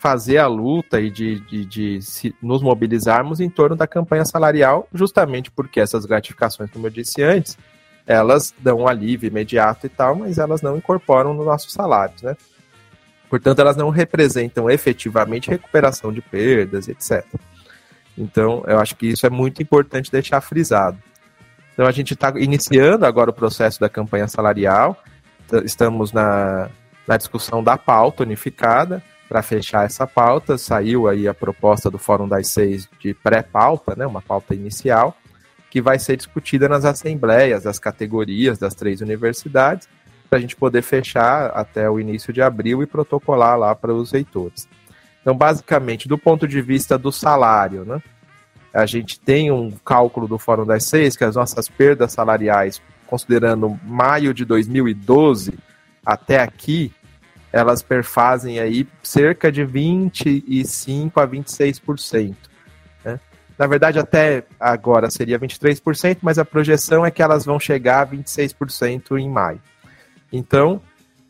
fazer 0.00 0.38
a 0.38 0.48
luta 0.48 1.00
e 1.00 1.10
de, 1.10 1.38
de, 1.40 1.64
de 1.64 2.00
nos 2.42 2.60
mobilizarmos 2.60 3.38
em 3.38 3.48
torno 3.48 3.76
da 3.76 3.86
campanha 3.86 4.24
salarial, 4.24 4.88
justamente 4.92 5.48
porque 5.48 5.78
essas 5.78 6.04
gratificações, 6.04 6.70
como 6.72 6.88
eu 6.88 6.90
disse 6.90 7.22
antes, 7.22 7.56
elas 8.04 8.52
dão 8.58 8.78
um 8.78 8.88
alívio 8.88 9.28
imediato 9.28 9.86
e 9.86 9.88
tal, 9.88 10.16
mas 10.16 10.38
elas 10.38 10.60
não 10.60 10.76
incorporam 10.76 11.34
nos 11.34 11.46
nossos 11.46 11.72
salários, 11.72 12.20
né? 12.20 12.36
Portanto, 13.28 13.58
elas 13.58 13.76
não 13.76 13.90
representam 13.90 14.70
efetivamente 14.70 15.50
recuperação 15.50 16.12
de 16.12 16.20
perdas, 16.22 16.88
etc. 16.88 17.24
Então, 18.16 18.64
eu 18.66 18.78
acho 18.78 18.96
que 18.96 19.06
isso 19.06 19.26
é 19.26 19.30
muito 19.30 19.62
importante 19.62 20.10
deixar 20.10 20.40
frisado. 20.40 20.98
Então, 21.72 21.86
a 21.86 21.92
gente 21.92 22.14
está 22.14 22.32
iniciando 22.36 23.06
agora 23.06 23.30
o 23.30 23.34
processo 23.34 23.78
da 23.78 23.88
campanha 23.88 24.26
salarial, 24.26 25.00
estamos 25.64 26.12
na, 26.12 26.68
na 27.06 27.16
discussão 27.16 27.62
da 27.62 27.76
pauta 27.76 28.22
unificada. 28.22 29.02
Para 29.28 29.42
fechar 29.42 29.84
essa 29.84 30.06
pauta, 30.06 30.56
saiu 30.56 31.06
aí 31.06 31.28
a 31.28 31.34
proposta 31.34 31.90
do 31.90 31.98
Fórum 31.98 32.26
das 32.26 32.48
Seis 32.48 32.88
de 32.98 33.12
pré-pauta, 33.12 33.94
né, 33.94 34.06
uma 34.06 34.22
pauta 34.22 34.54
inicial, 34.54 35.14
que 35.70 35.82
vai 35.82 35.98
ser 35.98 36.16
discutida 36.16 36.66
nas 36.66 36.86
assembleias 36.86 37.64
das 37.64 37.78
categorias 37.78 38.58
das 38.58 38.74
três 38.74 39.02
universidades 39.02 39.86
para 40.28 40.38
a 40.38 40.40
gente 40.40 40.56
poder 40.56 40.82
fechar 40.82 41.50
até 41.54 41.88
o 41.88 41.98
início 41.98 42.32
de 42.32 42.42
abril 42.42 42.82
e 42.82 42.86
protocolar 42.86 43.58
lá 43.58 43.74
para 43.74 43.92
os 43.92 44.12
reitores. 44.12 44.68
Então, 45.20 45.36
basicamente, 45.36 46.08
do 46.08 46.18
ponto 46.18 46.46
de 46.46 46.60
vista 46.60 46.98
do 46.98 47.10
salário, 47.10 47.84
né, 47.84 48.02
a 48.72 48.86
gente 48.86 49.18
tem 49.18 49.50
um 49.50 49.70
cálculo 49.70 50.28
do 50.28 50.38
Fórum 50.38 50.66
das 50.66 50.84
Seis 50.84 51.16
que 51.16 51.24
as 51.24 51.36
nossas 51.36 51.68
perdas 51.68 52.12
salariais, 52.12 52.80
considerando 53.06 53.78
maio 53.84 54.34
de 54.34 54.44
2012 54.44 55.58
até 56.04 56.40
aqui, 56.40 56.92
elas 57.52 57.82
perfazem 57.82 58.60
aí 58.60 58.86
cerca 59.02 59.50
de 59.50 59.64
25 59.64 61.18
a 61.18 61.26
26%. 61.26 62.36
Né? 63.04 63.18
Na 63.58 63.66
verdade, 63.66 63.98
até 63.98 64.44
agora 64.60 65.10
seria 65.10 65.38
23%, 65.38 66.18
mas 66.22 66.38
a 66.38 66.44
projeção 66.44 67.04
é 67.04 67.10
que 67.10 67.22
elas 67.22 67.44
vão 67.44 67.58
chegar 67.58 68.02
a 68.02 68.06
26% 68.06 69.18
em 69.18 69.28
maio. 69.28 69.60
Então, 70.32 70.80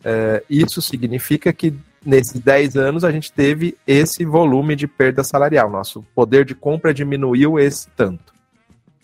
é, 0.05 0.43
isso 0.49 0.81
significa 0.81 1.53
que 1.53 1.75
nesses 2.05 2.41
10 2.41 2.77
anos 2.77 3.05
a 3.05 3.11
gente 3.11 3.33
teve 3.33 3.77
esse 3.87 4.25
volume 4.25 4.77
de 4.77 4.87
perda 4.87 5.25
salarial. 5.25 5.71
Nosso 5.71 6.03
poder 6.15 6.45
de 6.45 6.55
compra 6.55 6.95
diminuiu 6.95 7.59
esse 7.59 7.89
tanto. 7.91 8.33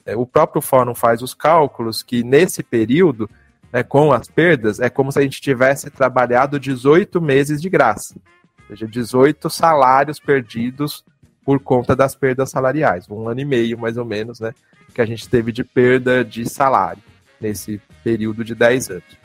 É, 0.06 0.16
o 0.16 0.26
próprio 0.26 0.60
fórum 0.60 0.94
faz 0.94 1.22
os 1.22 1.34
cálculos 1.34 2.02
que 2.02 2.22
nesse 2.22 2.62
período, 2.62 3.28
né, 3.72 3.82
com 3.82 4.12
as 4.12 4.28
perdas, 4.28 4.78
é 4.80 4.90
como 4.90 5.10
se 5.10 5.18
a 5.18 5.22
gente 5.22 5.40
tivesse 5.40 5.90
trabalhado 5.90 6.60
18 6.60 7.20
meses 7.20 7.60
de 7.60 7.68
graça. 7.68 8.14
Ou 8.60 8.68
seja, 8.68 8.86
18 8.86 9.48
salários 9.48 10.18
perdidos 10.18 11.04
por 11.44 11.60
conta 11.60 11.94
das 11.94 12.14
perdas 12.14 12.50
salariais. 12.50 13.08
Um 13.08 13.28
ano 13.28 13.40
e 13.40 13.44
meio, 13.44 13.78
mais 13.78 13.96
ou 13.96 14.04
menos, 14.04 14.40
né, 14.40 14.54
que 14.94 15.00
a 15.00 15.06
gente 15.06 15.28
teve 15.28 15.52
de 15.52 15.64
perda 15.64 16.24
de 16.24 16.48
salário 16.48 17.02
nesse 17.40 17.80
período 18.02 18.44
de 18.44 18.54
10 18.54 18.90
anos. 18.90 19.23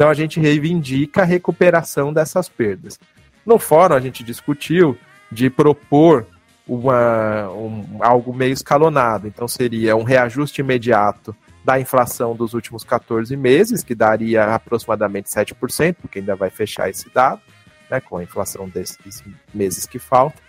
Então 0.00 0.08
a 0.08 0.14
gente 0.14 0.40
reivindica 0.40 1.20
a 1.20 1.26
recuperação 1.26 2.10
dessas 2.10 2.48
perdas. 2.48 2.98
No 3.44 3.58
fórum 3.58 3.94
a 3.94 4.00
gente 4.00 4.24
discutiu 4.24 4.96
de 5.30 5.50
propor 5.50 6.26
uma, 6.66 7.50
um, 7.50 7.98
algo 8.00 8.32
meio 8.32 8.54
escalonado. 8.54 9.28
Então 9.28 9.46
seria 9.46 9.94
um 9.94 10.02
reajuste 10.02 10.62
imediato 10.62 11.36
da 11.62 11.78
inflação 11.78 12.34
dos 12.34 12.54
últimos 12.54 12.82
14 12.82 13.36
meses, 13.36 13.84
que 13.84 13.94
daria 13.94 14.54
aproximadamente 14.54 15.28
7%, 15.28 15.96
porque 16.00 16.20
ainda 16.20 16.34
vai 16.34 16.48
fechar 16.48 16.88
esse 16.88 17.10
dado, 17.12 17.42
né, 17.90 18.00
com 18.00 18.16
a 18.16 18.22
inflação 18.22 18.70
desses 18.70 19.22
meses 19.52 19.84
que 19.84 19.98
faltam, 19.98 20.40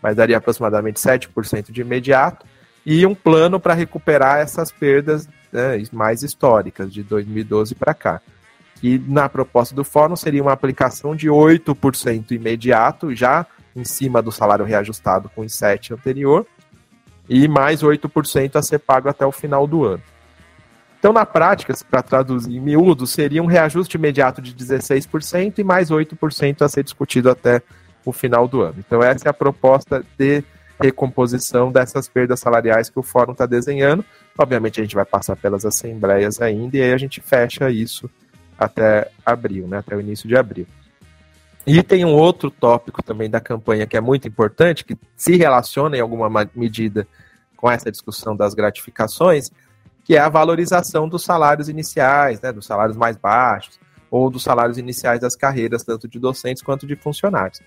mas 0.00 0.14
daria 0.14 0.36
aproximadamente 0.36 1.00
7% 1.00 1.72
de 1.72 1.80
imediato, 1.80 2.46
e 2.86 3.04
um 3.04 3.14
plano 3.16 3.58
para 3.58 3.74
recuperar 3.74 4.38
essas 4.38 4.70
perdas 4.70 5.28
né, 5.50 5.82
mais 5.90 6.22
históricas, 6.22 6.92
de 6.92 7.02
2012 7.02 7.74
para 7.74 7.92
cá 7.92 8.22
que 8.84 9.02
na 9.08 9.30
proposta 9.30 9.74
do 9.74 9.82
fórum 9.82 10.14
seria 10.14 10.42
uma 10.42 10.52
aplicação 10.52 11.16
de 11.16 11.26
8% 11.28 12.32
imediato, 12.32 13.14
já 13.14 13.46
em 13.74 13.82
cima 13.82 14.20
do 14.20 14.30
salário 14.30 14.62
reajustado 14.62 15.30
com 15.34 15.40
o 15.40 15.48
7 15.48 15.94
anterior, 15.94 16.46
e 17.26 17.48
mais 17.48 17.82
8% 17.82 18.56
a 18.56 18.62
ser 18.62 18.80
pago 18.80 19.08
até 19.08 19.24
o 19.24 19.32
final 19.32 19.66
do 19.66 19.86
ano. 19.86 20.02
Então, 20.98 21.14
na 21.14 21.24
prática, 21.24 21.72
para 21.90 22.02
traduzir 22.02 22.54
em 22.54 22.60
miúdo, 22.60 23.06
seria 23.06 23.42
um 23.42 23.46
reajuste 23.46 23.96
imediato 23.96 24.42
de 24.42 24.54
16% 24.54 25.60
e 25.60 25.64
mais 25.64 25.90
8% 25.90 26.60
a 26.60 26.68
ser 26.68 26.84
discutido 26.84 27.30
até 27.30 27.62
o 28.04 28.12
final 28.12 28.46
do 28.46 28.60
ano. 28.60 28.74
Então, 28.86 29.02
essa 29.02 29.26
é 29.26 29.30
a 29.30 29.32
proposta 29.32 30.04
de 30.18 30.44
recomposição 30.78 31.72
dessas 31.72 32.06
perdas 32.06 32.38
salariais 32.38 32.90
que 32.90 32.98
o 32.98 33.02
fórum 33.02 33.32
está 33.32 33.46
desenhando. 33.46 34.04
Obviamente, 34.38 34.78
a 34.78 34.84
gente 34.84 34.94
vai 34.94 35.06
passar 35.06 35.36
pelas 35.36 35.64
assembleias 35.64 36.42
ainda 36.42 36.76
e 36.76 36.82
aí 36.82 36.92
a 36.92 36.98
gente 36.98 37.22
fecha 37.22 37.70
isso 37.70 38.10
até 38.58 39.10
abril, 39.24 39.66
né, 39.66 39.78
até 39.78 39.96
o 39.96 40.00
início 40.00 40.28
de 40.28 40.36
abril. 40.36 40.66
E 41.66 41.82
tem 41.82 42.04
um 42.04 42.12
outro 42.12 42.50
tópico 42.50 43.02
também 43.02 43.30
da 43.30 43.40
campanha 43.40 43.86
que 43.86 43.96
é 43.96 44.00
muito 44.00 44.28
importante, 44.28 44.84
que 44.84 44.96
se 45.16 45.36
relaciona 45.36 45.96
em 45.96 46.00
alguma 46.00 46.28
medida 46.54 47.06
com 47.56 47.70
essa 47.70 47.90
discussão 47.90 48.36
das 48.36 48.52
gratificações, 48.52 49.50
que 50.04 50.14
é 50.14 50.18
a 50.18 50.28
valorização 50.28 51.08
dos 51.08 51.24
salários 51.24 51.68
iniciais, 51.68 52.40
né, 52.40 52.52
dos 52.52 52.66
salários 52.66 52.96
mais 52.96 53.16
baixos, 53.16 53.80
ou 54.10 54.30
dos 54.30 54.42
salários 54.42 54.76
iniciais 54.76 55.20
das 55.20 55.34
carreiras, 55.34 55.82
tanto 55.82 56.06
de 56.06 56.18
docentes 56.18 56.62
quanto 56.62 56.86
de 56.86 56.94
funcionários. 56.94 57.62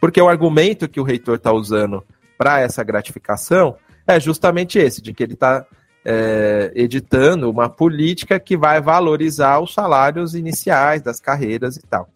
Porque 0.00 0.20
o 0.20 0.28
argumento 0.28 0.88
que 0.88 1.00
o 1.00 1.04
reitor 1.04 1.36
está 1.36 1.52
usando 1.52 2.02
para 2.38 2.60
essa 2.60 2.82
gratificação 2.82 3.76
é 4.06 4.18
justamente 4.18 4.78
esse, 4.78 5.02
de 5.02 5.12
que 5.12 5.22
ele 5.22 5.34
está 5.34 5.66
é, 6.04 6.72
editando 6.74 7.50
uma 7.50 7.68
política 7.68 8.38
que 8.38 8.56
vai 8.56 8.80
valorizar 8.80 9.60
os 9.60 9.74
salários 9.74 10.34
iniciais 10.34 11.02
das 11.02 11.20
carreiras 11.20 11.76
e 11.76 11.82
tal. 11.82 12.08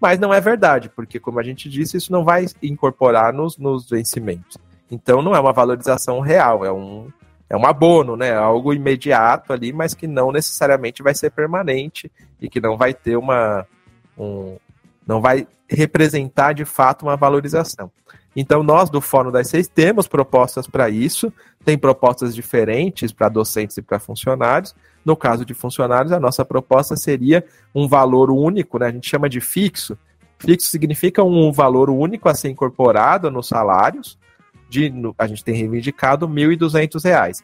Mas 0.00 0.18
não 0.18 0.32
é 0.32 0.40
verdade, 0.40 0.88
porque, 0.88 1.18
como 1.18 1.40
a 1.40 1.42
gente 1.42 1.68
disse, 1.68 1.96
isso 1.96 2.12
não 2.12 2.24
vai 2.24 2.46
incorporar 2.62 3.32
nos, 3.32 3.58
nos 3.58 3.88
vencimentos. 3.88 4.56
Então, 4.90 5.22
não 5.22 5.34
é 5.34 5.40
uma 5.40 5.52
valorização 5.52 6.20
real, 6.20 6.64
é 6.64 6.72
um, 6.72 7.10
é 7.50 7.56
um 7.56 7.66
abono, 7.66 8.16
né? 8.16 8.32
Algo 8.34 8.72
imediato 8.72 9.52
ali, 9.52 9.72
mas 9.72 9.94
que 9.94 10.06
não 10.06 10.30
necessariamente 10.30 11.02
vai 11.02 11.14
ser 11.14 11.30
permanente 11.30 12.10
e 12.40 12.48
que 12.48 12.60
não 12.60 12.76
vai 12.76 12.94
ter 12.94 13.16
uma. 13.16 13.66
Um, 14.16 14.56
não 15.06 15.20
vai 15.20 15.46
representar 15.68 16.52
de 16.52 16.64
fato 16.64 17.02
uma 17.02 17.16
valorização. 17.16 17.90
Então, 18.34 18.62
nós 18.62 18.88
do 18.88 19.00
Fórum 19.00 19.30
das 19.30 19.48
Seis 19.48 19.68
temos 19.68 20.06
propostas 20.06 20.66
para 20.66 20.88
isso, 20.88 21.32
tem 21.64 21.76
propostas 21.76 22.34
diferentes 22.34 23.12
para 23.12 23.28
docentes 23.28 23.76
e 23.76 23.82
para 23.82 23.98
funcionários. 23.98 24.74
No 25.04 25.16
caso 25.16 25.44
de 25.44 25.54
funcionários, 25.54 26.12
a 26.12 26.20
nossa 26.20 26.44
proposta 26.44 26.96
seria 26.96 27.44
um 27.74 27.88
valor 27.88 28.30
único, 28.30 28.78
né? 28.78 28.86
a 28.86 28.92
gente 28.92 29.08
chama 29.08 29.28
de 29.28 29.40
fixo. 29.40 29.98
Fixo 30.38 30.68
significa 30.68 31.24
um 31.24 31.50
valor 31.50 31.90
único 31.90 32.28
a 32.28 32.34
ser 32.34 32.48
incorporado 32.48 33.30
nos 33.30 33.48
salários, 33.48 34.18
de, 34.68 34.92
a 35.18 35.26
gente 35.26 35.42
tem 35.42 35.54
reivindicado 35.54 36.26
R$ 36.26 36.32
1.200. 36.32 37.42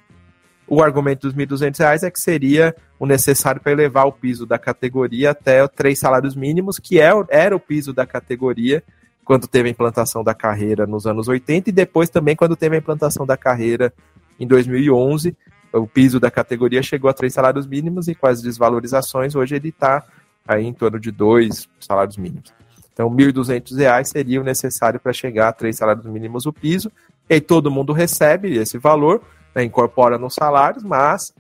O 0.67 0.83
argumento 0.83 1.29
dos 1.29 1.37
R$ 1.37 1.47
1.200 1.47 2.03
é 2.03 2.11
que 2.11 2.21
seria 2.21 2.75
o 2.99 3.07
necessário 3.07 3.61
para 3.61 3.73
elevar 3.73 4.07
o 4.07 4.13
piso 4.13 4.47
da 4.47 4.59
categoria 4.59 5.31
até 5.33 5.67
três 5.69 5.99
salários 5.99 6.35
mínimos, 6.35 6.79
que 6.79 7.01
é, 7.01 7.11
era 7.29 7.55
o 7.55 7.61
piso 7.61 7.93
da 7.93 8.07
categoria 8.07 8.83
quando 9.25 9.47
teve 9.47 9.69
a 9.69 9.73
implantação 9.73 10.23
da 10.23 10.35
carreira 10.35 10.87
nos 10.87 11.07
anos 11.07 11.29
80 11.29 11.71
e 11.71 11.73
depois 11.73 12.09
também 12.09 12.37
quando 12.37 12.57
teve 12.57 12.77
a 12.77 12.79
implantação 12.79 13.27
da 13.27 13.37
carreira 13.37 13.93
em 14.39 14.47
2011. 14.47 15.37
O 15.73 15.87
piso 15.87 16.21
da 16.21 16.31
categoria 16.31 16.83
chegou 16.83 17.11
a 17.11 17.15
três 17.15 17.33
salários 17.35 17.67
mínimos 17.67 18.07
e 18.07 18.15
com 18.15 18.27
as 18.27 18.41
desvalorizações 18.41 19.35
hoje 19.35 19.57
ele 19.57 19.71
está 19.71 20.05
aí 20.47 20.65
em 20.65 20.73
torno 20.73 21.01
de 21.01 21.11
dois 21.11 21.69
salários 21.81 22.17
mínimos. 22.17 22.53
Então, 22.93 23.09
R$ 23.09 23.33
1.200 23.33 24.05
seria 24.05 24.41
o 24.41 24.45
necessário 24.45 25.01
para 25.01 25.13
chegar 25.13 25.49
a 25.49 25.53
três 25.53 25.77
salários 25.77 26.07
mínimos 26.07 26.47
o 26.47 26.53
piso, 26.53 26.93
e 27.29 27.41
todo 27.41 27.71
mundo 27.71 27.93
recebe 27.93 28.57
esse 28.57 28.79
valor, 28.79 29.21
né, 29.55 29.65
incorpora 29.65 30.19
nos 30.19 30.35
salários, 30.35 30.83
mas 30.83 31.35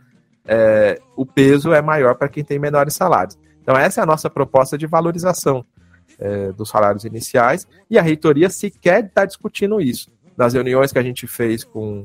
é, 0.46 1.00
o 1.16 1.24
peso 1.24 1.72
é 1.72 1.82
maior 1.82 2.14
para 2.14 2.28
quem 2.28 2.44
tem 2.44 2.58
menores 2.58 2.94
salários. 2.94 3.38
Então, 3.62 3.76
essa 3.76 4.00
é 4.00 4.02
a 4.02 4.06
nossa 4.06 4.28
proposta 4.28 4.76
de 4.76 4.86
valorização 4.86 5.64
é, 6.18 6.52
dos 6.52 6.68
salários 6.68 7.04
iniciais, 7.04 7.66
e 7.90 7.98
a 7.98 8.02
reitoria 8.02 8.50
sequer 8.50 9.04
está 9.04 9.24
discutindo 9.24 9.80
isso. 9.80 10.10
Nas 10.36 10.52
reuniões 10.52 10.92
que 10.92 10.98
a 10.98 11.02
gente 11.02 11.26
fez 11.26 11.64
com, 11.64 12.04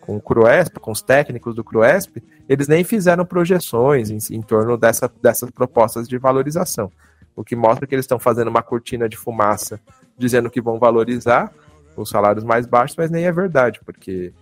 com 0.00 0.16
o 0.16 0.20
CRUESP, 0.20 0.80
com 0.80 0.90
os 0.90 1.02
técnicos 1.02 1.54
do 1.54 1.62
CRUESP, 1.62 2.22
eles 2.48 2.66
nem 2.66 2.82
fizeram 2.82 3.24
projeções 3.24 4.10
em, 4.10 4.36
em 4.36 4.42
torno 4.42 4.76
dessa, 4.76 5.10
dessas 5.22 5.50
propostas 5.50 6.08
de 6.08 6.18
valorização 6.18 6.90
o 7.38 7.44
que 7.44 7.54
mostra 7.54 7.86
que 7.86 7.94
eles 7.94 8.02
estão 8.02 8.18
fazendo 8.18 8.48
uma 8.48 8.64
cortina 8.64 9.08
de 9.08 9.16
fumaça 9.16 9.80
dizendo 10.18 10.50
que 10.50 10.60
vão 10.60 10.76
valorizar 10.76 11.52
os 11.96 12.10
salários 12.10 12.44
mais 12.44 12.66
baixos, 12.66 12.96
mas 12.96 13.12
nem 13.12 13.26
é 13.26 13.32
verdade, 13.32 13.80
porque 13.84 14.32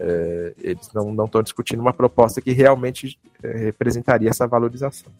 é, 0.00 0.54
eles 0.58 0.90
não 0.94 1.12
estão 1.24 1.42
discutindo 1.42 1.80
uma 1.80 1.92
proposta 1.92 2.40
que 2.40 2.52
realmente 2.52 3.18
é, 3.42 3.56
representaria 3.58 4.30
essa 4.30 4.46
valorização. 4.46 5.12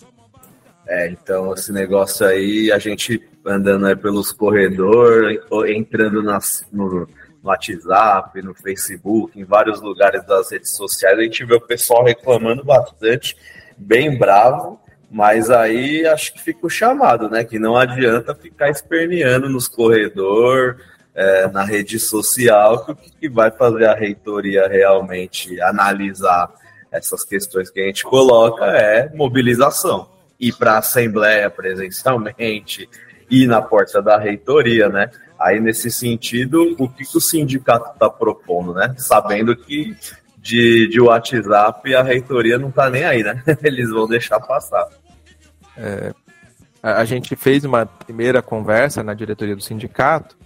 É, 0.89 1.09
então 1.11 1.53
esse 1.53 1.71
negócio 1.71 2.27
aí, 2.27 2.73
a 2.73 2.79
gente 2.79 3.23
andando 3.45 3.87
aí 3.87 3.95
pelos 3.95 4.33
corredores, 4.33 5.39
entrando 5.69 6.23
nas, 6.23 6.67
no, 6.73 6.89
no 6.89 7.09
WhatsApp, 7.43 8.43
no 8.43 8.55
Facebook, 8.55 9.39
em 9.39 9.45
vários 9.45 9.83
lugares 9.83 10.25
das 10.27 10.51
redes 10.51 10.75
sociais, 10.75 11.19
a 11.19 11.23
gente 11.23 11.45
vê 11.45 11.55
o 11.55 11.61
pessoal 11.61 12.03
reclamando 12.03 12.65
bastante, 12.65 13.37
bem 13.77 14.19
bravo, 14.19 14.81
mas 15.11 15.51
aí 15.51 16.07
acho 16.07 16.33
que 16.33 16.41
fica 16.41 16.67
o 16.67 16.71
chamado, 16.71 17.29
né? 17.29 17.45
Que 17.45 17.59
não 17.59 17.77
adianta 17.77 18.35
ficar 18.35 18.71
esperneando 18.71 19.49
nos 19.49 19.69
corredores, 19.69 20.77
é, 21.21 21.47
na 21.49 21.65
rede 21.65 21.99
social, 21.99 22.97
que 23.21 23.29
vai 23.29 23.51
fazer 23.51 23.85
a 23.85 23.95
reitoria 23.95 24.67
realmente 24.67 25.61
analisar 25.61 26.51
essas 26.91 27.23
questões 27.25 27.71
que 27.71 27.79
a 27.79 27.87
gente 27.87 28.05
coloca 28.05 28.65
é 28.65 29.11
mobilização. 29.15 30.09
Ir 30.41 30.55
para 30.57 30.73
a 30.73 30.79
Assembleia 30.79 31.51
presencialmente, 31.51 32.89
ir 33.31 33.47
na 33.47 33.61
porta 33.61 34.01
da 34.01 34.19
reitoria, 34.19 34.89
né? 34.89 35.11
Aí, 35.39 35.61
nesse 35.61 35.91
sentido, 35.91 36.75
o 36.79 36.89
que, 36.89 37.05
que 37.05 37.17
o 37.17 37.21
sindicato 37.21 37.93
está 37.93 38.09
propondo, 38.09 38.73
né? 38.73 38.95
Sabendo 38.97 39.55
que 39.55 39.95
de, 40.39 40.89
de 40.89 41.01
WhatsApp 41.01 41.95
a 41.95 42.03
reitoria 42.03 42.59
não 42.59 42.71
está 42.71 42.89
nem 42.89 43.05
aí, 43.05 43.23
né? 43.23 43.43
Eles 43.63 43.91
vão 43.91 44.09
deixar 44.09 44.41
passar. 44.41 44.89
É, 45.77 46.15
a 46.83 47.05
gente 47.05 47.37
fez 47.37 47.63
uma 47.63 47.85
primeira 47.85 48.41
conversa 48.41 49.03
na 49.03 49.13
diretoria 49.13 49.55
do 49.55 49.63
sindicato 49.63 50.41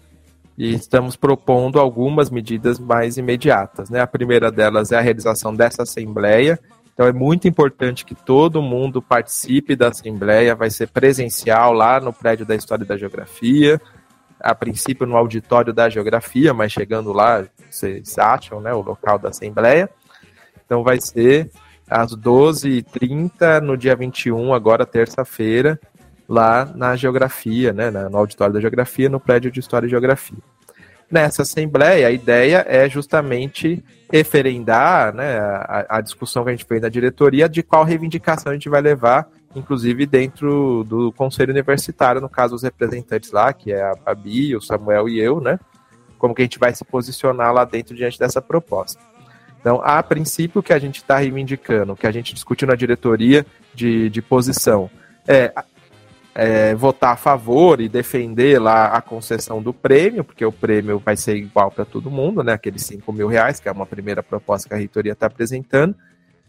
e 0.56 0.72
estamos 0.72 1.16
propondo 1.16 1.80
algumas 1.80 2.30
medidas 2.30 2.78
mais 2.78 3.16
imediatas. 3.16 3.90
Né? 3.90 4.00
A 4.00 4.06
primeira 4.06 4.50
delas 4.50 4.92
é 4.92 4.96
a 4.96 5.00
realização 5.00 5.54
dessa 5.54 5.82
assembleia. 5.82 6.58
Então 6.92 7.06
é 7.06 7.12
muito 7.12 7.48
importante 7.48 8.04
que 8.04 8.14
todo 8.14 8.62
mundo 8.62 9.02
participe 9.02 9.74
da 9.74 9.88
assembleia, 9.88 10.54
vai 10.54 10.70
ser 10.70 10.88
presencial 10.88 11.72
lá 11.72 11.98
no 11.98 12.12
prédio 12.12 12.46
da 12.46 12.54
História 12.54 12.86
da 12.86 12.96
Geografia, 12.96 13.80
a 14.38 14.54
princípio 14.54 15.04
no 15.04 15.16
auditório 15.16 15.72
da 15.72 15.88
Geografia, 15.88 16.54
mas 16.54 16.70
chegando 16.70 17.12
lá, 17.12 17.44
vocês 17.68 18.16
acham, 18.16 18.60
né, 18.60 18.72
o 18.72 18.80
local 18.80 19.18
da 19.18 19.30
assembleia. 19.30 19.90
Então 20.64 20.84
vai 20.84 21.00
ser 21.00 21.50
às 21.90 22.14
12h30 22.14 23.60
no 23.60 23.76
dia 23.76 23.96
21, 23.96 24.54
agora 24.54 24.86
terça-feira, 24.86 25.80
lá 26.28 26.70
na 26.74 26.96
Geografia, 26.96 27.72
né, 27.72 27.90
no 27.90 28.16
auditório 28.16 28.54
da 28.54 28.60
Geografia, 28.60 29.08
no 29.08 29.20
prédio 29.20 29.50
de 29.50 29.60
História 29.60 29.86
e 29.86 29.90
Geografia. 29.90 30.38
Nessa 31.10 31.42
assembleia, 31.42 32.08
a 32.08 32.10
ideia 32.10 32.64
é 32.66 32.88
justamente 32.88 33.84
referendar 34.10 35.14
né, 35.14 35.38
a, 35.38 35.86
a, 35.98 36.00
discussão 36.00 36.44
que 36.44 36.50
a 36.50 36.52
gente 36.52 36.64
fez 36.64 36.80
na 36.80 36.88
diretoria 36.88 37.48
de 37.48 37.62
qual 37.62 37.84
reivindicação 37.84 38.50
a 38.50 38.54
gente 38.54 38.68
vai 38.68 38.80
levar, 38.80 39.28
inclusive 39.54 40.06
dentro 40.06 40.82
do 40.84 41.12
conselho 41.12 41.50
universitário, 41.50 42.20
no 42.20 42.28
caso 42.28 42.54
os 42.54 42.62
representantes 42.62 43.30
lá, 43.30 43.52
que 43.52 43.70
é 43.72 43.82
a 43.82 43.94
Babi, 43.94 44.56
o 44.56 44.60
Samuel 44.60 45.08
e 45.08 45.20
eu, 45.20 45.40
né? 45.40 45.58
Como 46.18 46.34
que 46.34 46.42
a 46.42 46.44
gente 46.44 46.58
vai 46.58 46.74
se 46.74 46.84
posicionar 46.84 47.52
lá 47.52 47.64
dentro 47.64 47.94
diante 47.94 48.18
dessa 48.18 48.40
proposta. 48.40 49.00
Então, 49.60 49.80
a 49.84 50.02
princípio, 50.02 50.62
que 50.62 50.72
a 50.72 50.78
gente 50.78 50.96
está 50.96 51.18
reivindicando, 51.18 51.96
que 51.96 52.06
a 52.06 52.10
gente 52.10 52.34
discutiu 52.34 52.68
na 52.68 52.74
diretoria 52.74 53.46
de, 53.74 54.10
de 54.10 54.20
posição, 54.20 54.90
é, 55.26 55.52
é, 56.34 56.74
votar 56.74 57.12
a 57.12 57.16
favor 57.16 57.80
e 57.80 57.88
defender 57.88 58.60
lá 58.60 58.86
a 58.86 59.00
concessão 59.00 59.62
do 59.62 59.72
prêmio, 59.72 60.24
porque 60.24 60.44
o 60.44 60.50
prêmio 60.50 60.98
vai 60.98 61.16
ser 61.16 61.36
igual 61.36 61.70
para 61.70 61.84
todo 61.84 62.10
mundo, 62.10 62.42
né? 62.42 62.52
Aqueles 62.52 62.82
5 62.82 63.12
mil 63.12 63.28
reais, 63.28 63.60
que 63.60 63.68
é 63.68 63.72
uma 63.72 63.86
primeira 63.86 64.22
proposta 64.22 64.68
que 64.68 64.74
a 64.74 64.78
reitoria 64.78 65.12
está 65.12 65.26
apresentando, 65.26 65.94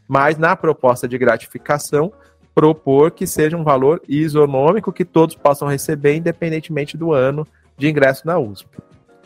mas 0.07 0.37
na 0.37 0.55
proposta 0.55 1.07
de 1.07 1.17
gratificação, 1.17 2.11
propor 2.53 3.11
que 3.11 3.27
seja 3.27 3.55
um 3.55 3.63
valor 3.63 4.01
isonômico 4.07 4.91
que 4.91 5.05
todos 5.05 5.35
possam 5.35 5.67
receber, 5.67 6.15
independentemente 6.15 6.97
do 6.97 7.11
ano 7.13 7.47
de 7.77 7.87
ingresso 7.87 8.25
na 8.25 8.39
USP. 8.39 8.67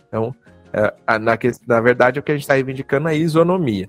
Então, 0.08 0.36
é, 0.74 0.94
na, 1.20 1.38
na 1.68 1.80
verdade, 1.80 2.20
o 2.20 2.24
que 2.24 2.32
a 2.32 2.36
gente 2.36 2.44
está 2.44 2.56
reivindicando 2.56 3.08
é 3.08 3.16
isonomia. 3.16 3.88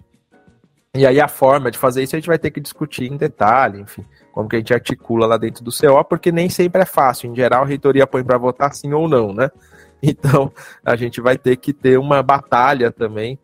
E 0.94 1.06
aí 1.06 1.20
a 1.20 1.28
forma 1.28 1.70
de 1.70 1.78
fazer 1.78 2.02
isso 2.02 2.14
a 2.14 2.18
gente 2.18 2.26
vai 2.26 2.38
ter 2.38 2.50
que 2.50 2.60
discutir 2.60 3.10
em 3.10 3.16
detalhe, 3.16 3.80
enfim, 3.80 4.04
como 4.32 4.48
que 4.48 4.56
a 4.56 4.58
gente 4.58 4.74
articula 4.74 5.26
lá 5.26 5.36
dentro 5.36 5.64
do 5.64 5.70
CO, 5.70 6.04
porque 6.04 6.30
nem 6.30 6.48
sempre 6.48 6.82
é 6.82 6.84
fácil. 6.84 7.30
Em 7.30 7.34
geral, 7.34 7.62
a 7.62 7.66
reitoria 7.66 8.06
põe 8.06 8.22
para 8.22 8.38
votar 8.38 8.72
sim 8.74 8.92
ou 8.92 9.08
não, 9.08 9.32
né? 9.32 9.50
Então, 10.02 10.50
a 10.82 10.96
gente 10.96 11.20
vai 11.20 11.36
ter 11.36 11.56
que 11.56 11.74
ter 11.74 11.98
uma 11.98 12.22
batalha 12.22 12.90
também 12.90 13.38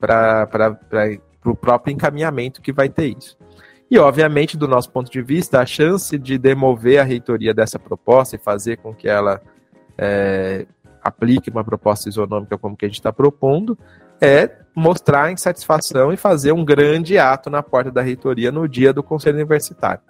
para 0.00 0.48
o 1.44 1.54
próprio 1.54 1.92
encaminhamento 1.92 2.62
que 2.62 2.72
vai 2.72 2.88
ter 2.88 3.14
isso. 3.14 3.36
E, 3.90 3.98
obviamente, 3.98 4.56
do 4.56 4.66
nosso 4.66 4.90
ponto 4.90 5.10
de 5.10 5.20
vista, 5.20 5.60
a 5.60 5.66
chance 5.66 6.18
de 6.18 6.38
demover 6.38 6.98
a 6.98 7.04
reitoria 7.04 7.52
dessa 7.52 7.78
proposta 7.78 8.36
e 8.36 8.38
fazer 8.38 8.78
com 8.78 8.94
que 8.94 9.06
ela 9.06 9.42
é, 9.98 10.66
aplique 11.02 11.50
uma 11.50 11.64
proposta 11.64 12.08
isonômica 12.08 12.56
como 12.56 12.76
que 12.76 12.84
a 12.84 12.88
gente 12.88 13.00
está 13.00 13.12
propondo, 13.12 13.78
é 14.20 14.50
mostrar 14.74 15.32
insatisfação 15.32 16.12
e 16.12 16.16
fazer 16.16 16.52
um 16.52 16.64
grande 16.64 17.18
ato 17.18 17.50
na 17.50 17.62
porta 17.62 17.90
da 17.90 18.02
reitoria 18.02 18.52
no 18.52 18.68
dia 18.68 18.92
do 18.92 19.02
conselho 19.02 19.36
universitário. 19.36 20.00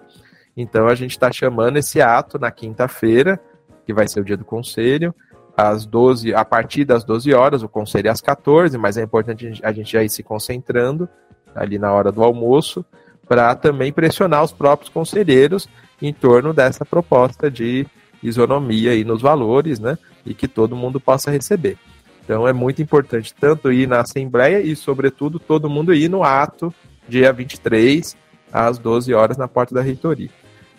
Então 0.60 0.88
a 0.88 0.94
gente 0.96 1.12
está 1.12 1.30
chamando 1.30 1.76
esse 1.76 2.02
ato 2.02 2.36
na 2.36 2.50
quinta-feira, 2.50 3.40
que 3.86 3.94
vai 3.94 4.08
ser 4.08 4.18
o 4.18 4.24
dia 4.24 4.36
do 4.36 4.44
conselho, 4.44 5.14
às 5.56 5.86
12, 5.86 6.34
a 6.34 6.44
partir 6.44 6.84
das 6.84 7.04
12 7.04 7.32
horas, 7.32 7.62
o 7.62 7.68
conselho 7.68 8.08
é 8.08 8.10
às 8.10 8.20
14, 8.20 8.76
mas 8.76 8.96
é 8.96 9.04
importante 9.04 9.60
a 9.62 9.70
gente 9.70 9.92
já 9.92 10.02
ir 10.02 10.10
se 10.10 10.24
concentrando 10.24 11.08
ali 11.54 11.78
na 11.78 11.92
hora 11.92 12.10
do 12.10 12.24
almoço, 12.24 12.84
para 13.28 13.54
também 13.54 13.92
pressionar 13.92 14.42
os 14.42 14.52
próprios 14.52 14.90
conselheiros 14.90 15.68
em 16.02 16.12
torno 16.12 16.52
dessa 16.52 16.84
proposta 16.84 17.48
de 17.48 17.86
isonomia 18.20 18.90
aí 18.90 19.04
nos 19.04 19.22
valores, 19.22 19.78
né? 19.78 19.96
e 20.26 20.34
que 20.34 20.48
todo 20.48 20.74
mundo 20.74 20.98
possa 20.98 21.30
receber. 21.30 21.78
Então 22.24 22.48
é 22.48 22.52
muito 22.52 22.82
importante 22.82 23.32
tanto 23.32 23.70
ir 23.70 23.86
na 23.86 24.00
Assembleia 24.00 24.60
e, 24.60 24.74
sobretudo, 24.74 25.38
todo 25.38 25.70
mundo 25.70 25.94
ir 25.94 26.08
no 26.08 26.24
ato, 26.24 26.74
dia 27.08 27.32
23, 27.32 28.16
às 28.52 28.76
12 28.76 29.14
horas, 29.14 29.36
na 29.36 29.46
porta 29.46 29.72
da 29.72 29.82
reitoria. 29.82 30.30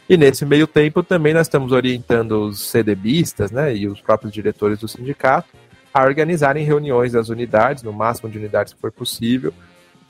E 0.09 0.17
nesse 0.17 0.43
meio 0.43 0.65
tempo 0.65 1.03
também 1.03 1.35
nós 1.35 1.45
estamos 1.45 1.71
orientando 1.71 2.47
os 2.47 2.67
CDBistas 2.71 3.51
né, 3.51 3.75
e 3.75 3.87
os 3.87 4.01
próprios 4.01 4.33
diretores 4.33 4.79
do 4.79 4.87
sindicato 4.87 5.47
a 5.93 6.03
organizarem 6.03 6.65
reuniões 6.65 7.11
das 7.11 7.29
unidades, 7.29 7.83
no 7.83 7.93
máximo 7.93 8.27
de 8.27 8.39
unidades 8.39 8.73
que 8.73 8.81
for 8.81 8.91
possível, 8.91 9.53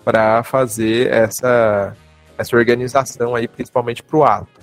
para 0.03 0.41
fazer 0.43 1.11
essa, 1.11 1.95
essa 2.37 2.55
organização 2.55 3.35
aí, 3.35 3.47
principalmente 3.47 4.01
para 4.01 4.17
o 4.17 4.23
ato. 4.23 4.59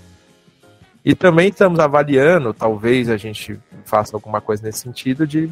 E 1.05 1.15
também 1.15 1.49
estamos 1.49 1.79
avaliando, 1.81 2.53
talvez 2.53 3.09
a 3.09 3.17
gente 3.17 3.59
faça 3.85 4.17
alguma 4.17 4.41
coisa 4.41 4.63
nesse 4.63 4.81
sentido, 4.81 5.27
de, 5.27 5.51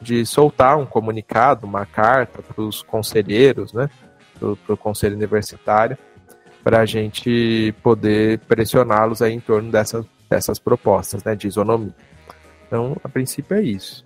de 0.00 0.24
soltar 0.26 0.78
um 0.78 0.86
comunicado, 0.86 1.66
uma 1.66 1.86
carta 1.86 2.42
para 2.42 2.62
os 2.62 2.82
conselheiros, 2.82 3.72
né, 3.72 3.88
para 4.38 4.74
o 4.74 4.76
conselho 4.76 5.14
universitário, 5.14 5.96
para 6.66 6.80
a 6.80 6.84
gente 6.84 7.72
poder 7.80 8.40
pressioná-los 8.40 9.22
aí 9.22 9.32
em 9.32 9.38
torno 9.38 9.70
dessas, 9.70 10.04
dessas 10.28 10.58
propostas 10.58 11.22
né, 11.22 11.36
de 11.36 11.46
isonomia. 11.46 11.94
Então, 12.66 12.96
a 13.04 13.08
princípio 13.08 13.56
é 13.56 13.62
isso. 13.62 14.04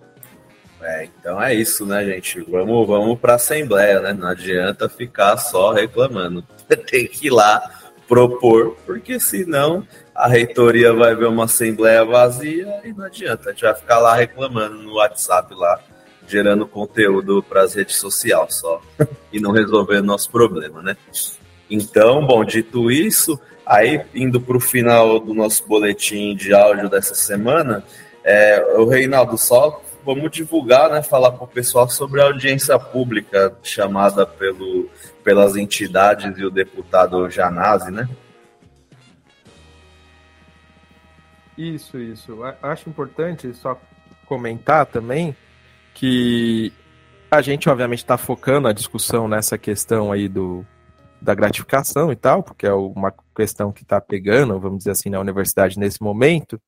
É, 0.79 1.05
então 1.05 1.41
é 1.41 1.55
isso, 1.55 1.87
né, 1.87 2.05
gente? 2.05 2.39
Vamos, 2.41 2.85
vamos 2.85 3.19
para 3.19 3.33
a 3.33 3.35
Assembleia, 3.37 3.99
né? 4.01 4.13
Não 4.13 4.27
adianta 4.27 4.87
ficar 4.87 5.37
só 5.37 5.71
reclamando. 5.71 6.45
Tem 6.85 7.07
que 7.07 7.25
ir 7.25 7.29
lá 7.31 7.67
propor, 8.07 8.77
porque 8.85 9.19
senão 9.19 9.83
a 10.13 10.27
reitoria 10.27 10.93
vai 10.93 11.15
ver 11.15 11.29
uma 11.29 11.45
assembleia 11.45 12.05
vazia 12.05 12.79
e 12.83 12.93
não 12.93 13.05
adianta, 13.05 13.49
a 13.49 13.53
gente 13.53 13.63
vai 13.63 13.73
ficar 13.73 13.97
lá 13.97 14.13
reclamando 14.13 14.75
no 14.75 14.97
WhatsApp 14.97 15.51
lá, 15.55 15.79
gerando 16.27 16.67
conteúdo 16.67 17.41
para 17.41 17.63
as 17.63 17.73
redes 17.73 17.95
sociais 17.95 18.53
só 18.53 18.79
e 19.33 19.39
não 19.39 19.49
resolvendo 19.49 20.05
nosso 20.05 20.29
problema, 20.29 20.83
né? 20.83 20.95
Então, 21.71 22.25
bom, 22.25 22.43
dito 22.43 22.91
isso, 22.91 23.39
aí 23.65 24.05
indo 24.13 24.39
para 24.39 24.57
o 24.57 24.59
final 24.59 25.19
do 25.19 25.33
nosso 25.33 25.65
boletim 25.65 26.35
de 26.35 26.53
áudio 26.53 26.89
dessa 26.89 27.15
semana, 27.15 27.83
É, 28.23 28.63
o 28.77 28.85
Reinaldo, 28.87 29.35
só 29.35 29.81
vamos 30.05 30.29
divulgar, 30.29 30.91
né, 30.91 31.01
falar 31.01 31.31
para 31.31 31.43
o 31.43 31.47
pessoal 31.47 31.89
sobre 31.89 32.21
a 32.21 32.25
audiência 32.25 32.77
pública 32.77 33.51
chamada 33.63 34.27
pelo, 34.27 34.87
pelas 35.23 35.55
entidades 35.55 36.37
e 36.37 36.45
o 36.45 36.51
deputado 36.51 37.27
Janazzi, 37.31 37.89
né? 37.89 38.07
Isso, 41.57 41.97
isso. 41.97 42.37
Acho 42.61 42.89
importante 42.89 43.51
só 43.55 43.75
comentar 44.27 44.85
também 44.85 45.35
que 45.95 46.71
a 47.31 47.41
gente, 47.41 47.69
obviamente, 47.69 48.03
está 48.03 48.17
focando 48.17 48.67
a 48.67 48.73
discussão 48.73 49.27
nessa 49.27 49.57
questão 49.57 50.11
aí 50.11 50.27
do, 50.27 50.63
da 51.21 51.35
gratificação 51.35 52.11
e 52.11 52.15
tal, 52.15 52.41
porque 52.41 52.65
é 52.65 52.73
uma 52.73 53.13
questão 53.35 53.71
que 53.71 53.83
está 53.83 54.01
pegando, 54.01 54.59
vamos 54.59 54.79
dizer 54.79 54.91
assim, 54.91 55.09
na 55.09 55.19
universidade 55.19 55.77
nesse 55.77 56.01
momento, 56.01 56.59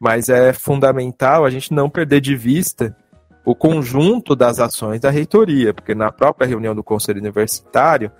mas 0.00 0.28
é 0.28 0.52
fundamental 0.52 1.44
a 1.44 1.50
gente 1.50 1.72
não 1.72 1.88
perder 1.88 2.20
de 2.20 2.36
vista 2.36 2.96
o 3.44 3.54
conjunto 3.54 4.36
das 4.36 4.58
ações 4.58 5.00
da 5.00 5.10
reitoria, 5.10 5.72
porque 5.72 5.94
na 5.94 6.12
própria 6.12 6.46
reunião 6.46 6.74
do 6.74 6.84
conselho 6.84 7.18
universitário, 7.18 8.10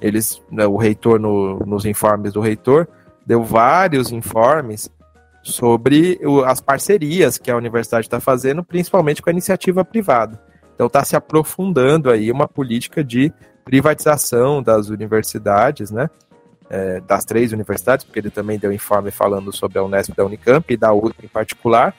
eles, 0.00 0.42
né, 0.50 0.66
o 0.66 0.76
reitor, 0.76 1.20
no, 1.20 1.60
nos 1.60 1.84
informes 1.84 2.32
do 2.32 2.40
reitor, 2.40 2.88
deu 3.24 3.44
vários 3.44 4.10
informes 4.10 4.90
sobre 5.42 6.18
o, 6.24 6.40
as 6.40 6.60
parcerias 6.60 7.38
que 7.38 7.50
a 7.50 7.56
universidade 7.56 8.06
está 8.06 8.18
fazendo, 8.18 8.64
principalmente 8.64 9.22
com 9.22 9.30
a 9.30 9.32
iniciativa 9.32 9.84
privada. 9.84 10.42
Então 10.74 10.86
está 10.86 11.04
se 11.04 11.14
aprofundando 11.14 12.10
aí 12.10 12.30
uma 12.30 12.48
política 12.48 13.04
de 13.04 13.32
privatização 13.64 14.62
das 14.62 14.88
universidades, 14.88 15.90
né? 15.90 16.10
É, 16.70 17.00
das 17.00 17.24
três 17.24 17.52
universidades, 17.52 18.04
porque 18.04 18.18
ele 18.18 18.30
também 18.30 18.58
deu 18.58 18.72
informe 18.72 19.10
falando 19.10 19.54
sobre 19.54 19.78
a 19.78 19.82
Unesp 19.82 20.14
da 20.16 20.24
Unicamp 20.24 20.72
e 20.72 20.76
da 20.76 20.92
USP 20.92 21.26
em 21.26 21.28
particular, 21.28 21.94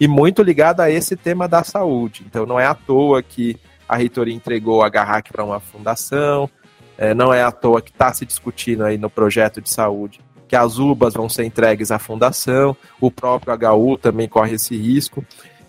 e 0.00 0.08
muito 0.08 0.42
ligado 0.42 0.80
a 0.80 0.90
esse 0.90 1.14
tema 1.14 1.46
da 1.46 1.62
saúde. 1.62 2.24
Então 2.26 2.44
não 2.44 2.58
é 2.58 2.66
à 2.66 2.74
toa 2.74 3.22
que 3.22 3.56
a 3.88 3.96
reitoria 3.96 4.34
entregou 4.34 4.82
a 4.82 4.88
Garrac 4.88 5.30
para 5.30 5.44
uma 5.44 5.60
fundação, 5.60 6.50
é, 6.98 7.14
não 7.14 7.32
é 7.32 7.42
à 7.42 7.52
toa 7.52 7.80
que 7.80 7.90
está 7.90 8.12
se 8.12 8.26
discutindo 8.26 8.84
aí 8.84 8.98
no 8.98 9.08
projeto 9.08 9.60
de 9.60 9.70
saúde 9.70 10.20
que 10.46 10.56
as 10.56 10.78
UBAs 10.78 11.14
vão 11.14 11.28
ser 11.28 11.44
entregues 11.44 11.90
à 11.90 11.98
fundação, 11.98 12.76
o 13.00 13.10
próprio 13.10 13.52
HU 13.54 13.98
também 13.98 14.28
corre 14.28 14.54
esse 14.54 14.76
risco, 14.76 15.24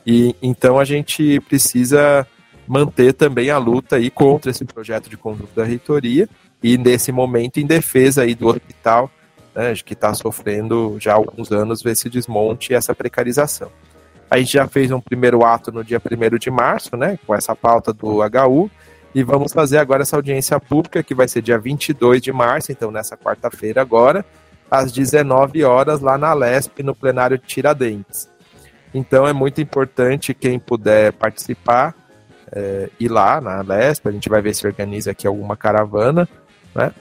e 0.05 0.36
então 0.41 0.79
a 0.79 0.86
gente 0.86 1.39
precisa 1.41 2.25
manter 2.67 3.13
também 3.13 3.49
a 3.49 3.58
luta 3.58 3.95
aí 3.95 4.10
contra 4.10 4.51
esse 4.51 4.65
projeto 4.65 5.10
de 5.10 5.17
conjunto 5.17 5.56
da 5.56 5.63
reitoria 5.63 6.27
e 6.62 6.77
nesse 6.77 7.12
momento 7.12 7.60
em 7.60 7.65
defesa 7.65 8.23
aí 8.23 8.36
do 8.36 8.47
hospital, 8.47 9.10
né, 9.56 9.73
que 9.84 9.93
está 9.93 10.13
sofrendo 10.13 10.97
já 10.99 11.13
há 11.13 11.15
alguns 11.15 11.51
anos 11.51 11.86
esse 11.86 12.10
desmonte 12.10 12.73
e 12.73 12.75
essa 12.75 12.93
precarização. 12.93 13.71
A 14.30 14.38
gente 14.38 14.53
já 14.53 14.67
fez 14.67 14.91
um 14.91 14.99
primeiro 14.99 15.45
ato 15.45 15.71
no 15.71 15.84
dia 15.84 15.99
1 15.99 16.38
de 16.38 16.51
março, 16.51 16.97
né, 16.97 17.17
com 17.25 17.34
essa 17.34 17.56
pauta 17.56 17.93
do 17.93 18.19
HU, 18.21 18.69
e 19.15 19.23
vamos 19.23 19.53
fazer 19.53 19.77
agora 19.77 20.03
essa 20.03 20.17
audiência 20.17 20.60
pública, 20.60 21.01
que 21.01 21.15
vai 21.15 21.27
ser 21.27 21.41
dia 21.41 21.58
22 21.58 22.21
de 22.21 22.32
março, 22.32 22.71
então 22.71 22.91
nessa 22.91 23.15
quarta-feira 23.15 23.82
agora, 23.82 24.25
às 24.69 24.91
19 24.91 25.63
horas, 25.63 26.01
lá 26.01 26.17
na 26.17 26.34
LESP, 26.34 26.84
no 26.84 26.93
plenário 26.93 27.38
de 27.38 27.45
Tiradentes. 27.45 28.30
Então 28.93 29.27
é 29.27 29.34
muito 29.34 29.62
importante 29.62 30.34
quem 30.34 30.60
puder 30.60 31.13
participar, 31.13 31.95
é, 32.51 32.89
ir 32.99 33.10
lá 33.10 33.41
na 33.41 33.62
Lesp, 33.62 34.07
a 34.07 34.12
gente 34.12 34.29
vai 34.29 34.41
ver 34.41 34.53
se 34.53 34.65
organiza 34.65 35.12
aqui 35.12 35.27
alguma 35.27 35.55
caravana, 35.55 36.27
né? 36.73 36.91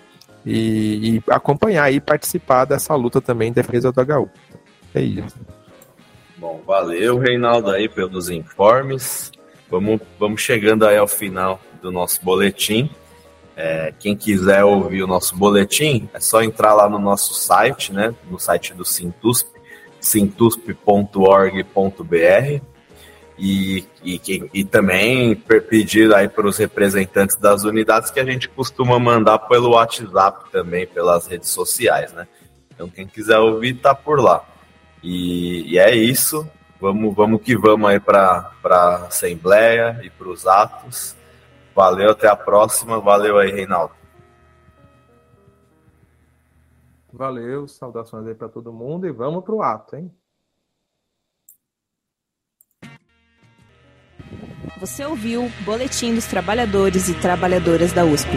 E, 0.44 1.16
e 1.16 1.22
acompanhar 1.28 1.92
e 1.92 2.00
participar 2.00 2.64
dessa 2.64 2.94
luta 2.94 3.20
também 3.20 3.48
em 3.48 3.52
defesa 3.52 3.90
do 3.90 4.00
HU. 4.00 4.30
É 4.94 5.00
isso. 5.00 5.36
Bom, 6.36 6.62
valeu, 6.64 7.18
Reinaldo, 7.18 7.70
aí 7.70 7.88
pelos 7.88 8.30
informes. 8.30 9.32
Vamos, 9.68 10.00
vamos 10.18 10.40
chegando 10.40 10.86
aí 10.86 10.96
ao 10.96 11.08
final 11.08 11.60
do 11.82 11.90
nosso 11.90 12.24
boletim. 12.24 12.88
É, 13.56 13.92
quem 13.98 14.14
quiser 14.14 14.62
ouvir 14.64 15.02
o 15.02 15.06
nosso 15.06 15.34
boletim, 15.34 16.08
é 16.12 16.20
só 16.20 16.42
entrar 16.42 16.74
lá 16.74 16.88
no 16.88 16.98
nosso 16.98 17.34
site, 17.34 17.92
né? 17.92 18.14
No 18.30 18.38
site 18.38 18.74
do 18.74 18.84
Sintusp, 18.84 19.48
sintusp.org.br 19.98 22.75
e, 23.38 23.86
e, 24.02 24.48
e 24.52 24.64
também 24.64 25.34
pedir 25.34 26.14
aí 26.14 26.28
para 26.28 26.46
os 26.46 26.56
representantes 26.56 27.36
das 27.36 27.64
unidades 27.64 28.10
que 28.10 28.20
a 28.20 28.24
gente 28.24 28.48
costuma 28.48 28.98
mandar 28.98 29.38
pelo 29.40 29.70
WhatsApp 29.70 30.50
também, 30.50 30.86
pelas 30.86 31.26
redes 31.26 31.50
sociais, 31.50 32.12
né? 32.12 32.26
Então 32.70 32.88
quem 32.88 33.06
quiser 33.06 33.38
ouvir 33.38 33.74
tá 33.74 33.94
por 33.94 34.20
lá. 34.20 34.44
E, 35.02 35.74
e 35.74 35.78
é 35.78 35.94
isso. 35.94 36.48
Vamos, 36.80 37.14
vamos 37.14 37.42
que 37.42 37.56
vamos 37.56 37.88
aí 37.88 38.00
para 38.00 38.52
a 38.64 39.06
Assembleia 39.06 40.00
e 40.02 40.10
para 40.10 40.28
os 40.28 40.46
atos. 40.46 41.16
Valeu, 41.74 42.10
até 42.10 42.28
a 42.28 42.36
próxima. 42.36 43.00
Valeu 43.00 43.38
aí, 43.38 43.50
Reinaldo. 43.50 43.94
Valeu, 47.12 47.66
saudações 47.66 48.26
aí 48.26 48.34
para 48.34 48.48
todo 48.48 48.72
mundo 48.72 49.06
e 49.06 49.12
vamos 49.12 49.42
para 49.42 49.54
o 49.54 49.62
ato, 49.62 49.96
hein? 49.96 50.14
Você 54.78 55.06
ouviu 55.06 55.50
Boletim 55.60 56.14
dos 56.14 56.26
Trabalhadores 56.26 57.08
e 57.08 57.14
Trabalhadoras 57.14 57.92
da 57.92 58.04
USP. 58.04 58.28